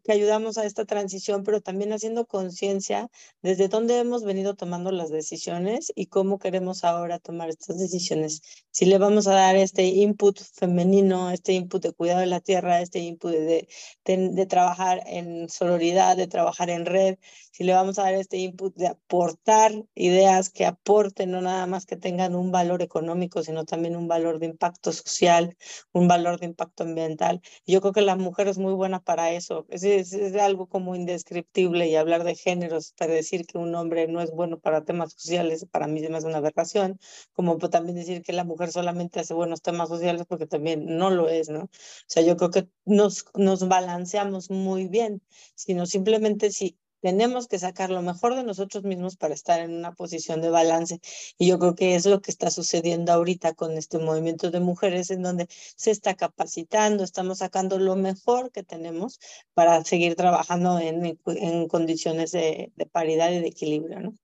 que 0.05 0.13
ayudamos 0.13 0.57
a 0.57 0.65
esta 0.65 0.85
transición, 0.87 1.43
pero 1.43 1.61
también 1.61 1.93
haciendo 1.93 2.27
conciencia 2.27 3.11
desde 3.43 3.69
dónde 3.69 3.99
hemos 3.99 4.25
venido 4.25 4.55
tomando 4.55 4.91
las 4.93 5.11
decisiones 5.11 5.93
y 5.95 6.07
cómo 6.07 6.39
queremos 6.39 6.85
ahora 6.85 7.19
tomar 7.19 7.51
estas 7.51 7.79
decisiones. 7.79 8.41
Si 8.71 8.87
le 8.87 8.97
vamos 8.97 9.27
a 9.27 9.35
dar 9.35 9.57
este 9.57 9.85
input 9.85 10.41
femenino, 10.41 11.31
este 11.31 11.53
input 11.53 11.83
de 11.83 11.93
cuidado 11.93 12.21
de 12.21 12.27
la 12.27 12.41
tierra, 12.41 12.81
este 12.81 13.01
input 13.01 13.33
de, 13.33 13.69
de, 14.07 14.47
trabajar 14.47 15.03
en 15.07 15.49
sororidad, 15.51 16.17
de 16.17 16.29
trabajar 16.29 16.71
en 16.71 16.87
red, 16.87 17.19
si 17.51 17.65
le 17.65 17.75
vamos 17.75 17.99
a 17.99 18.05
dar 18.05 18.15
este 18.15 18.39
input 18.39 18.75
de 18.75 18.87
aportar 18.87 19.73
ideas 19.95 20.49
que 20.49 20.65
aporten, 20.65 21.31
no 21.31 21.43
nada 21.43 21.67
más 21.67 21.85
que 21.85 21.97
tengan 21.97 22.35
un 22.35 22.51
valor 22.51 22.81
económico, 22.81 23.43
sino 23.43 23.67
también 23.67 23.97
un 23.97 24.09
valor 24.09 24.39
de 24.39 24.47
impacto 24.47 24.93
social, 24.93 25.57
un 25.93 26.09
valor 26.09 26.41
de 26.41 26.47
impacto 26.47 26.85
ambiental. 26.85 27.43
Yo 27.67 27.81
creo 27.81 27.93
que 27.93 28.03
la 28.03 28.17
mujer 28.17 28.49
es 28.49 28.59
muy 28.59 28.73
buena 28.75 29.01
para 29.01 29.31
eso 29.33 29.43
eso. 29.43 29.67
Es, 29.69 29.85
es, 29.85 30.35
algo 30.37 30.67
como 30.67 30.95
indescriptible 30.95 31.89
y 31.89 31.97
hablar 31.97 32.25
de 32.25 32.35
géneros 32.35 32.93
para 32.99 33.13
decir 33.13 33.47
que 33.47 33.59
un 33.59 33.75
hombre 33.75 34.09
no 34.09 34.21
es 34.21 34.31
bueno 34.31 34.59
para 34.59 34.85
temas 34.85 35.13
sociales, 35.13 35.67
para 35.71 35.87
mí 35.87 36.01
es 36.01 36.25
una 36.25 36.39
aberración, 36.39 36.99
como 37.33 37.59
también 37.59 37.97
decir 37.97 38.23
que 38.23 38.33
la 38.33 38.45
mujer 38.45 38.73
solamente 38.73 39.21
hace 39.21 39.35
buenos 39.35 39.63
temas 39.63 39.89
sociales 39.89 40.25
porque 40.29 40.47
también 40.47 40.97
no 40.97 41.11
lo 41.11 41.29
es, 41.29 41.49
¿no? 41.49 41.65
O 41.65 41.69
sea, 42.07 42.23
yo 42.23 42.37
creo 42.37 42.51
que 42.51 42.69
nos, 42.85 43.25
nos 43.35 43.67
balanceamos 43.69 44.51
muy 44.51 44.89
bien, 44.89 45.23
sino 45.55 45.87
simplemente 45.87 46.51
si 46.51 46.79
tenemos 47.03 47.49
que 47.49 47.59
sacar 47.59 47.91
lo 47.91 48.01
mejor 48.01 48.37
de 48.37 48.45
nosotros 48.45 48.85
mismos 48.85 49.17
para 49.17 49.35
estar 49.35 49.61
en 49.61 49.75
una 49.75 49.93
posición 49.93 50.41
de 50.41 50.51
balance. 50.51 51.01
Y 51.37 51.49
yo 51.49 51.59
creo 51.59 51.75
que 51.75 51.97
es 51.97 52.07
lo 52.07 52.23
que 52.23 52.31
está 52.31 52.51
sucediendo 52.51 53.13
ahorita 53.13 53.55
con 53.55 53.73
este 53.73 53.99
movimiento 53.99 54.51
de 54.51 54.61
mujeres, 54.61 55.11
en 55.11 55.23
donde 55.23 55.49
se 55.51 55.91
está 55.91 56.15
capacitando, 56.15 57.03
estamos 57.03 57.39
sacando 57.39 57.79
lo 57.79 57.97
mejor 57.97 58.53
que 58.53 58.63
tenemos 58.63 59.19
para 59.53 59.85
seguir 59.85 60.15
trabajando 60.15 60.79
en, 60.79 61.19
en 61.27 61.69
condiciones 61.69 62.31
de, 62.31 62.73
de 62.77 62.87
paridad 62.87 63.33
y 63.33 63.41
de 63.41 63.49
equilibrio, 63.49 64.01
¿no? 64.01 64.15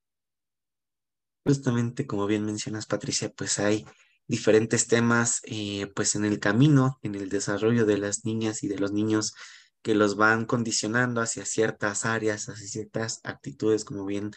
Justamente 1.44 2.06
como 2.06 2.26
bien 2.26 2.44
mencionas, 2.44 2.86
Patricia, 2.86 3.30
pues 3.30 3.58
hay 3.58 3.84
diferentes 4.28 4.86
temas 4.86 5.40
eh, 5.44 5.90
pues 5.96 6.14
en 6.14 6.24
el 6.24 6.38
camino, 6.38 6.98
en 7.02 7.16
el 7.16 7.28
desarrollo 7.28 7.86
de 7.86 7.98
las 7.98 8.24
niñas 8.24 8.62
y 8.62 8.68
de 8.68 8.78
los 8.78 8.92
niños 8.92 9.34
que 9.82 9.94
los 9.94 10.16
van 10.16 10.44
condicionando 10.44 11.20
hacia 11.20 11.44
ciertas 11.44 12.04
áreas, 12.04 12.48
hacia 12.48 12.66
ciertas 12.66 13.20
actitudes, 13.24 13.84
como 13.84 14.04
bien 14.04 14.32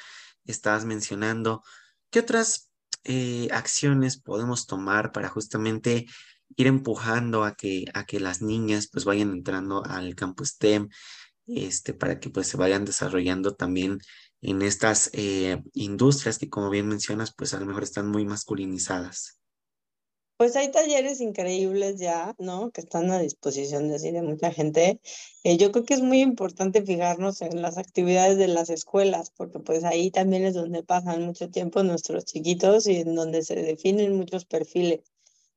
estabas 0.45 0.85
mencionando. 0.85 1.63
¿Qué 2.09 2.19
otras 2.19 2.69
eh, 3.03 3.47
acciones 3.51 4.17
podemos 4.21 4.67
tomar 4.67 5.11
para 5.11 5.29
justamente 5.29 6.05
ir 6.55 6.67
empujando 6.67 7.43
a 7.43 7.55
que, 7.55 7.85
a 7.93 8.05
que 8.05 8.19
las 8.19 8.41
niñas 8.41 8.87
pues 8.91 9.05
vayan 9.05 9.31
entrando 9.31 9.83
al 9.85 10.15
campo 10.15 10.45
STEM, 10.45 10.89
este, 11.47 11.93
para 11.93 12.19
que 12.19 12.29
pues 12.29 12.47
se 12.47 12.57
vayan 12.57 12.85
desarrollando 12.85 13.55
también 13.55 13.99
en 14.41 14.61
estas 14.61 15.09
eh, 15.13 15.61
industrias 15.73 16.37
que 16.39 16.49
como 16.49 16.69
bien 16.69 16.87
mencionas 16.87 17.33
pues 17.35 17.53
a 17.53 17.59
lo 17.59 17.65
mejor 17.65 17.83
están 17.83 18.07
muy 18.09 18.25
masculinizadas? 18.25 19.40
Pues 20.41 20.55
hay 20.55 20.71
talleres 20.71 21.21
increíbles 21.21 21.99
ya, 21.99 22.35
¿no? 22.39 22.71
Que 22.71 22.81
están 22.81 23.11
a 23.11 23.19
disposición 23.19 23.89
de, 23.89 23.99
de 23.99 24.23
mucha 24.23 24.51
gente. 24.51 24.99
Eh, 25.43 25.57
yo 25.57 25.71
creo 25.71 25.85
que 25.85 25.93
es 25.93 26.01
muy 26.01 26.19
importante 26.21 26.81
fijarnos 26.83 27.43
en 27.43 27.61
las 27.61 27.77
actividades 27.77 28.39
de 28.39 28.47
las 28.47 28.71
escuelas, 28.71 29.29
porque 29.37 29.59
pues 29.59 29.83
ahí 29.83 30.09
también 30.09 30.43
es 30.43 30.55
donde 30.55 30.81
pasan 30.81 31.27
mucho 31.27 31.51
tiempo 31.51 31.83
nuestros 31.83 32.25
chiquitos 32.25 32.87
y 32.87 32.95
en 32.95 33.13
donde 33.13 33.43
se 33.43 33.53
definen 33.53 34.17
muchos 34.17 34.45
perfiles. 34.45 35.10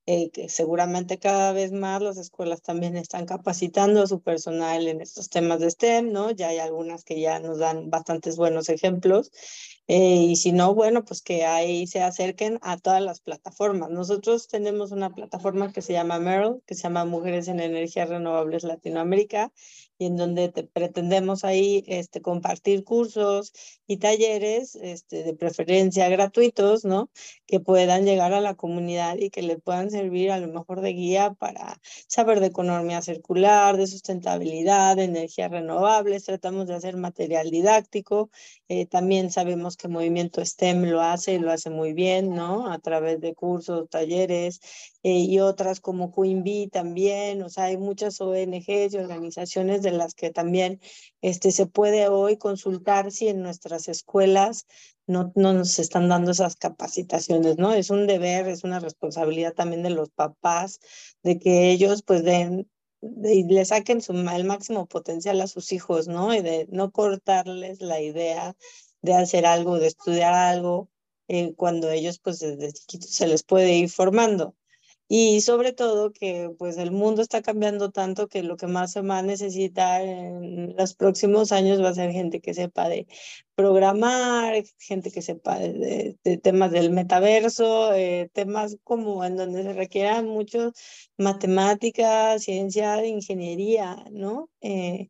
Eh, 0.07 0.31
que 0.33 0.51
seguramente 0.51 1.19
cada 1.19 1.53
vez 1.53 1.73
más 1.73 2.03
las 2.03 2.19
escuelas 2.19 2.61
también 2.61 2.95
están 2.95 3.25
capacitando 3.25 4.03
a 4.03 4.07
su 4.07 4.21
personal 4.21 4.87
en 4.87 5.01
estos 5.01 5.31
temas 5.31 5.61
de 5.61 5.71
STEM, 5.71 6.13
¿no? 6.13 6.31
Ya 6.31 6.49
hay 6.49 6.59
algunas 6.59 7.05
que 7.05 7.21
ya 7.21 7.41
nos 7.41 7.59
dan 7.59 7.89
bastantes 7.89 8.37
buenos 8.37 8.69
ejemplos. 8.69 9.31
Eh, 9.87 10.17
y 10.29 10.37
si 10.37 10.53
no, 10.53 10.75
bueno, 10.75 11.05
pues 11.05 11.23
que 11.23 11.45
ahí 11.47 11.87
se 11.87 12.03
acerquen 12.03 12.59
a 12.63 12.77
todas 12.79 13.03
las 13.03 13.21
plataformas. 13.21 13.91
Nosotros 13.91 14.49
tenemos 14.49 14.93
una 14.93 15.15
plataforma 15.15 15.73
que 15.73 15.83
se 15.83 15.93
llama 15.95 16.19
Merrill, 16.19 16.63
que 16.67 16.75
se 16.75 16.83
llama 16.83 17.05
Mujeres 17.07 17.49
en 17.49 17.61
Energías 17.61 18.09
Renovables 18.09 18.65
Latinoamérica, 18.65 19.53
y 19.99 20.07
en 20.07 20.17
donde 20.17 20.49
te 20.49 20.65
pretendemos 20.65 21.45
ahí 21.45 21.85
este, 21.87 22.21
compartir 22.21 22.85
cursos 22.85 23.53
y 23.87 23.99
talleres 23.99 24.75
este, 24.77 25.23
de 25.23 25.35
preferencia 25.35 26.09
gratuitos, 26.09 26.85
¿no? 26.85 27.11
Que 27.47 27.61
puedan 27.61 28.05
llegar 28.05 28.33
a 28.33 28.41
la 28.41 28.55
comunidad 28.55 29.17
y 29.19 29.31
que 29.31 29.43
le 29.43 29.59
puedan 29.59 29.91
servir 29.91 30.31
a 30.31 30.39
lo 30.39 30.49
mejor 30.49 30.81
de 30.81 30.93
guía 30.93 31.35
para 31.39 31.81
saber 32.09 32.41
de 32.41 32.47
economía 32.47 33.03
circular, 33.03 33.77
de 33.77 33.87
sustentabilidad, 33.87 34.97
de 34.97 35.05
energías 35.05 35.51
renovables. 35.51 36.25
Tratamos 36.25 36.67
de 36.67 36.75
hacer 36.75 36.97
material 36.97 37.51
didáctico. 37.51 38.31
Eh, 38.69 38.87
también 38.87 39.31
sabemos 39.31 39.77
que 39.77 39.89
Movimiento 39.89 40.45
STEM 40.45 40.85
lo 40.85 41.01
hace 41.01 41.35
y 41.35 41.39
lo 41.39 41.53
hace 41.53 41.71
muy 41.71 41.93
bien, 41.93 42.35
¿no? 42.35 42.71
A 42.73 42.79
través 42.79 43.21
de 43.21 43.35
cursos, 43.35 43.89
talleres 43.91 44.61
eh, 45.03 45.19
y 45.19 45.39
otras 45.41 45.81
como 45.81 46.13
Queen 46.13 46.43
Bee 46.43 46.69
también. 46.69 47.43
O 47.43 47.49
sea, 47.49 47.65
hay 47.65 47.77
muchas 47.77 48.21
ONGs 48.21 48.95
y 48.95 48.97
organizaciones 48.97 49.83
de 49.85 49.93
las 49.93 50.15
que 50.15 50.31
también 50.31 50.81
este, 51.23 51.53
se 51.53 51.67
puede 51.67 52.09
hoy 52.09 52.37
consultar 52.37 53.13
si 53.13 53.29
en 53.29 53.43
nuestras 53.43 53.87
escuelas 53.89 54.67
no, 55.07 55.33
no 55.37 55.53
nos 55.53 55.79
están 55.79 56.09
dando 56.09 56.33
esas 56.33 56.57
capacitaciones, 56.57 57.59
¿no? 57.59 57.73
Es 57.73 57.91
un 57.91 58.07
deber, 58.07 58.49
es 58.49 58.65
una 58.65 58.81
responsabilidad 58.81 59.55
también 59.55 59.83
de 59.85 59.91
los 59.91 60.11
papás 60.11 60.81
de 61.23 61.39
que 61.39 61.71
ellos 61.71 62.03
pues 62.03 62.25
den 62.25 62.69
y 63.23 63.45
le 63.45 63.65
saquen 63.65 64.01
su, 64.01 64.13
el 64.13 64.45
máximo 64.45 64.87
potencial 64.87 65.41
a 65.41 65.47
sus 65.47 65.73
hijos, 65.73 66.09
¿no? 66.09 66.35
Y 66.35 66.41
de 66.41 66.67
no 66.71 66.91
cortarles 66.91 67.81
la 67.81 68.01
idea 68.01 68.57
de 69.03 69.15
hacer 69.15 69.47
algo, 69.47 69.79
de 69.79 69.89
estudiar 69.89 70.33
algo, 70.35 70.89
eh, 71.29 71.55
cuando 71.55 71.91
ellos 71.91 72.19
pues 72.19 72.39
desde 72.41 72.73
chiquitos 72.73 73.11
se 73.11 73.27
les 73.27 73.43
puede 73.43 73.75
ir 73.75 73.91
formando. 73.91 74.55
Y 75.09 75.43
sobre 75.43 75.73
todo 75.73 76.13
que 76.13 76.51
pues 76.59 76.79
el 76.79 76.91
mundo 76.91 77.21
está 77.21 77.43
cambiando 77.43 77.91
tanto 77.91 78.27
que 78.29 78.43
lo 78.43 78.57
que 78.57 78.67
más 78.67 78.93
se 78.93 79.03
va 79.03 79.19
a 79.19 79.23
necesitar 79.23 80.03
en 80.03 80.75
los 80.77 80.95
próximos 80.95 81.53
años 81.53 81.83
va 81.83 81.91
a 81.91 81.95
ser 81.95 82.11
gente 82.13 82.41
que 82.41 82.55
sepa 82.55 82.89
de 82.89 83.07
programar, 83.55 84.65
gente 84.79 85.11
que 85.11 85.23
sepa 85.23 85.59
de, 85.59 86.17
temas 86.43 86.71
del 86.71 86.91
metaverso, 86.91 87.95
eh, 87.95 88.31
temas 88.33 88.79
como 88.83 89.25
en 89.25 89.37
donde 89.37 89.63
se 89.63 89.73
requieran 89.75 90.27
mucho 90.27 90.73
matemática, 91.19 92.39
ciencia, 92.39 93.05
ingeniería, 93.07 93.97
¿no? 94.11 94.51
Eh, 94.63 95.09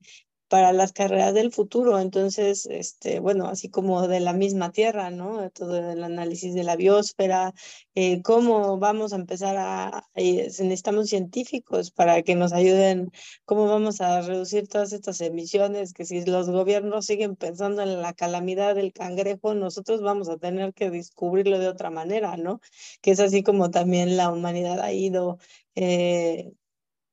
para 0.55 0.73
las 0.73 0.93
carreras 0.93 1.35
del 1.35 1.51
futuro. 1.51 1.99
Entonces, 1.99 2.67
este, 2.67 3.19
bueno, 3.19 3.49
así 3.49 3.69
como 3.71 4.07
de 4.07 4.21
la 4.21 4.33
misma 4.33 4.71
Tierra, 4.71 5.11
¿no? 5.11 5.51
Todo 5.51 5.91
el 5.91 6.05
análisis 6.05 6.55
de 6.55 6.63
la 6.63 6.77
biosfera, 6.77 7.53
eh, 7.97 8.23
cómo 8.23 8.79
vamos 8.79 9.13
a 9.13 9.17
empezar 9.17 9.57
a, 9.59 10.07
eh, 10.15 10.45
necesitamos 10.45 11.09
científicos 11.09 11.91
para 11.91 12.23
que 12.23 12.37
nos 12.37 12.53
ayuden, 12.53 13.11
cómo 13.45 13.67
vamos 13.67 14.01
a 14.01 14.21
reducir 14.21 14.69
todas 14.69 14.93
estas 14.93 15.21
emisiones, 15.23 15.93
que 15.93 16.05
si 16.05 16.25
los 16.25 16.49
gobiernos 16.49 17.07
siguen 17.07 17.35
pensando 17.35 17.83
en 17.83 18.01
la 18.01 18.13
calamidad 18.13 18.77
del 18.77 18.93
cangrejo, 18.93 19.55
nosotros 19.55 20.03
vamos 20.03 20.29
a 20.29 20.37
tener 20.37 20.73
que 20.73 20.89
descubrirlo 20.89 21.59
de 21.59 21.67
otra 21.67 21.91
manera, 21.91 22.37
¿no? 22.37 22.61
Que 23.03 23.11
es 23.11 23.19
así 23.19 23.43
como 23.43 23.73
también 23.73 24.17
la 24.17 24.31
humanidad 24.31 24.79
ha 24.81 24.93
ido 24.93 25.39
eh, 25.75 26.53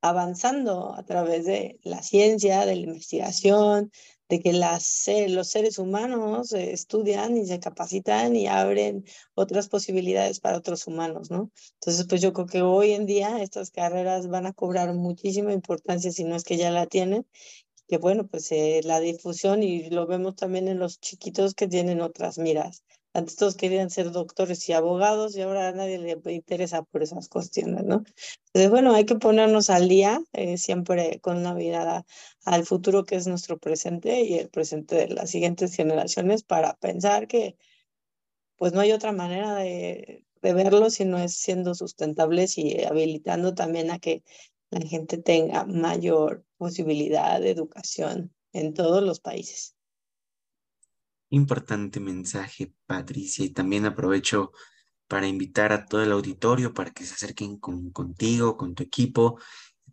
avanzando 0.02 0.94
a 0.96 1.04
través 1.04 1.46
de 1.46 1.80
la 1.84 2.02
ciencia, 2.04 2.66
de 2.66 2.76
la 2.76 2.82
investigación, 2.82 3.92
de 4.32 4.40
que 4.40 4.54
las, 4.54 5.10
los 5.28 5.50
seres 5.50 5.78
humanos 5.78 6.54
estudian 6.54 7.36
y 7.36 7.46
se 7.46 7.60
capacitan 7.60 8.36
y 8.36 8.48
abren 8.48 9.04
otras 9.34 9.68
posibilidades 9.68 10.40
para 10.40 10.58
otros 10.58 10.88
humanos, 10.88 11.30
¿no? 11.30 11.52
Entonces, 11.82 12.06
pues 12.08 12.22
yo 12.22 12.32
creo 12.32 12.48
que 12.48 12.62
hoy 12.62 12.94
en 12.94 13.06
día 13.06 13.42
estas 13.44 13.72
carreras 13.72 14.28
van 14.28 14.46
a 14.46 14.54
cobrar 14.54 14.94
muchísima 14.94 15.52
importancia, 15.52 16.12
si 16.12 16.24
no 16.24 16.38
es 16.38 16.46
que 16.46 16.56
ya 16.56 16.72
la 16.72 16.88
tienen, 16.88 17.28
que 17.90 17.98
bueno, 17.98 18.26
pues 18.26 18.50
eh, 18.54 18.80
la 18.86 19.02
difusión 19.02 19.64
y 19.64 19.90
lo 19.90 20.08
vemos 20.08 20.38
también 20.38 20.70
en 20.70 20.80
los 20.80 21.02
chiquitos 21.02 21.54
que 21.54 21.68
tienen 21.68 22.00
otras 22.00 22.38
miras. 22.38 22.84
Antes 23.14 23.36
todos 23.36 23.56
querían 23.56 23.90
ser 23.90 24.12
doctores 24.12 24.68
y 24.70 24.74
abogados 24.74 25.36
y 25.36 25.42
ahora 25.42 25.68
a 25.68 25.72
nadie 25.74 25.98
le 25.98 26.34
interesa 26.34 26.84
por 26.84 27.04
esas 27.04 27.28
cuestiones, 27.28 27.84
¿no? 27.84 28.04
Entonces, 28.48 28.70
bueno, 28.72 28.94
hay 28.94 29.06
que 29.06 29.16
ponernos 29.16 29.70
al 29.70 29.90
día 29.90 30.22
eh, 30.34 30.58
siempre 30.58 31.20
con 31.22 31.38
una 31.38 31.54
mirada 31.54 32.06
al 32.46 32.66
futuro 32.66 33.04
que 33.04 33.16
es 33.16 33.28
nuestro 33.28 33.58
presente 33.58 34.22
y 34.22 34.36
el 34.36 34.50
presente 34.50 34.96
de 34.96 35.08
las 35.10 35.30
siguientes 35.30 35.76
generaciones 35.76 36.44
para 36.44 36.76
pensar 36.76 37.28
que 37.28 37.58
pues 38.56 38.74
no 38.74 38.80
hay 38.80 38.92
otra 38.92 39.12
manera 39.12 39.56
de, 39.56 40.26
de 40.42 40.54
verlo 40.54 40.90
si 40.90 41.06
no 41.06 41.18
es 41.18 41.36
siendo 41.36 41.76
sustentables 41.76 42.58
y 42.58 42.84
habilitando 42.84 43.54
también 43.54 43.92
a 43.92 44.00
que 44.00 44.24
la 44.70 44.82
gente 44.82 45.18
tenga 45.18 45.66
mayor 45.66 46.46
posibilidad 46.58 47.42
de 47.42 47.52
educación 47.52 48.34
en 48.54 48.74
todos 48.74 49.04
los 49.04 49.20
países. 49.20 49.76
Importante 51.32 52.00
mensaje, 52.00 52.74
Patricia, 52.86 53.46
y 53.46 53.50
también 53.50 53.86
aprovecho 53.86 54.52
para 55.08 55.28
invitar 55.28 55.74
a 55.74 55.86
todo 55.86 56.04
el 56.04 56.12
auditorio 56.12 56.74
para 56.74 56.92
que 56.92 57.06
se 57.06 57.16
acerquen 57.16 57.58
con, 57.58 57.92
contigo, 57.92 58.58
con 58.58 58.76
tu 58.76 58.84
equipo, 58.84 59.40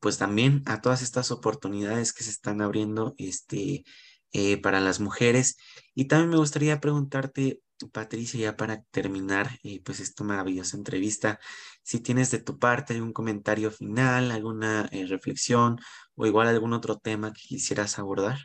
pues 0.00 0.18
también 0.18 0.62
a 0.66 0.80
todas 0.80 1.02
estas 1.02 1.30
oportunidades 1.30 2.12
que 2.12 2.24
se 2.24 2.30
están 2.30 2.60
abriendo 2.60 3.14
este, 3.18 3.84
eh, 4.32 4.60
para 4.60 4.80
las 4.80 5.00
mujeres. 5.00 5.56
Y 5.94 6.06
también 6.06 6.30
me 6.30 6.36
gustaría 6.38 6.80
preguntarte 6.80 7.62
Patricia, 7.92 8.40
ya 8.40 8.56
para 8.56 8.82
terminar 8.90 9.58
eh, 9.62 9.80
pues 9.84 10.00
esta 10.00 10.24
maravillosa 10.24 10.76
entrevista, 10.76 11.38
si 11.82 12.00
tienes 12.00 12.30
de 12.30 12.40
tu 12.40 12.58
parte 12.58 12.94
algún 12.94 13.12
comentario 13.12 13.70
final, 13.70 14.30
alguna 14.32 14.88
eh, 14.92 15.06
reflexión 15.06 15.78
o 16.16 16.26
igual 16.26 16.48
algún 16.48 16.72
otro 16.72 16.98
tema 16.98 17.32
que 17.32 17.42
quisieras 17.42 17.98
abordar. 17.98 18.38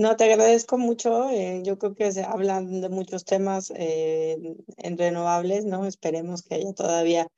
No, 0.00 0.16
te 0.16 0.24
agradezco 0.24 0.78
mucho. 0.78 1.28
Eh, 1.28 1.60
yo 1.62 1.78
creo 1.78 1.94
que 1.94 2.10
se 2.10 2.24
hablan 2.24 2.80
de 2.80 2.88
muchos 2.88 3.26
temas 3.26 3.70
en 3.76 4.96
renovables, 4.96 5.66
¿no? 5.66 5.84
Esperemos 5.84 6.42
que 6.42 6.54
haya 6.54 6.72
todavía 6.72 7.28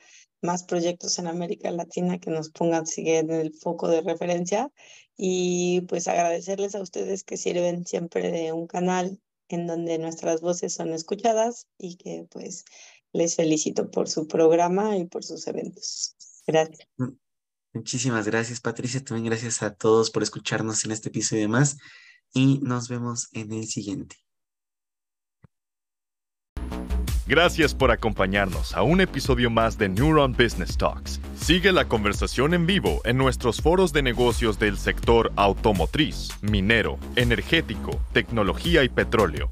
más 0.42 0.62
proyectos 0.62 1.18
en 1.18 1.26
América 1.26 1.72
Latina 1.72 2.20
que 2.20 2.30
nos 2.30 2.50
pongan 2.50 2.86
sigue 2.86 3.18
en 3.18 3.32
el 3.32 3.52
foco 3.52 3.88
de 3.88 4.02
referencia 4.02 4.70
y 5.16 5.80
pues 5.88 6.06
agradecerles 6.06 6.76
a 6.76 6.82
ustedes 6.82 7.24
que 7.24 7.36
sirven 7.36 7.84
siempre 7.84 8.30
de 8.30 8.52
un 8.52 8.68
canal 8.68 9.20
en 9.48 9.66
donde 9.66 9.98
nuestras 9.98 10.40
voces 10.40 10.72
son 10.72 10.92
escuchadas 10.92 11.66
y 11.78 11.96
que 11.96 12.28
pues 12.30 12.64
les 13.12 13.34
felicito 13.34 13.90
por 13.90 14.08
su 14.08 14.28
programa 14.28 14.96
y 14.96 15.06
por 15.06 15.24
sus 15.24 15.48
eventos. 15.48 16.14
Gracias. 16.46 16.86
Mm, 16.96 17.16
muchísimas 17.72 18.24
gracias, 18.24 18.60
Patricia. 18.60 19.02
También 19.02 19.26
gracias 19.26 19.64
a 19.64 19.74
todos 19.74 20.12
por 20.12 20.22
escucharnos 20.22 20.84
en 20.84 20.92
este 20.92 21.08
episodio 21.08 21.48
más 21.48 21.76
y 22.32 22.58
nos 22.62 22.88
vemos 22.88 23.28
en 23.32 23.52
el 23.52 23.66
siguiente. 23.66 24.16
Gracias 27.26 27.74
por 27.74 27.90
acompañarnos 27.90 28.74
a 28.74 28.82
un 28.82 29.00
episodio 29.00 29.48
más 29.48 29.78
de 29.78 29.88
Neuron 29.88 30.32
Business 30.32 30.76
Talks. 30.76 31.20
Sigue 31.36 31.72
la 31.72 31.86
conversación 31.86 32.52
en 32.52 32.66
vivo 32.66 33.00
en 33.04 33.16
nuestros 33.16 33.60
foros 33.60 33.92
de 33.92 34.02
negocios 34.02 34.58
del 34.58 34.76
sector 34.76 35.32
automotriz, 35.36 36.30
minero, 36.42 36.98
energético, 37.16 38.00
tecnología 38.12 38.84
y 38.84 38.88
petróleo. 38.88 39.50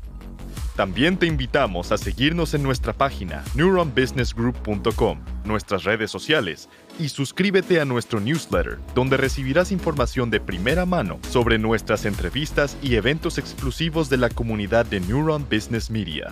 También 0.81 1.19
te 1.19 1.27
invitamos 1.27 1.93
a 1.93 1.99
seguirnos 1.99 2.55
en 2.55 2.63
nuestra 2.63 2.95
página 2.95 3.45
neuronbusinessgroup.com, 3.55 5.19
nuestras 5.45 5.85
redes 5.85 6.11
sociales 6.11 6.71
y 6.99 7.11
suscríbete 7.11 7.83
a 7.83 7.85
nuestro 7.85 8.19
newsletter, 8.19 8.79
donde 8.95 9.19
recibirás 9.19 9.73
información 9.73 10.31
de 10.31 10.41
primera 10.41 10.87
mano 10.87 11.19
sobre 11.29 11.59
nuestras 11.59 12.07
entrevistas 12.07 12.79
y 12.83 12.95
eventos 12.95 13.37
exclusivos 13.37 14.09
de 14.09 14.17
la 14.17 14.31
comunidad 14.31 14.87
de 14.87 15.01
Neuron 15.01 15.47
Business 15.51 15.91
Media. 15.91 16.29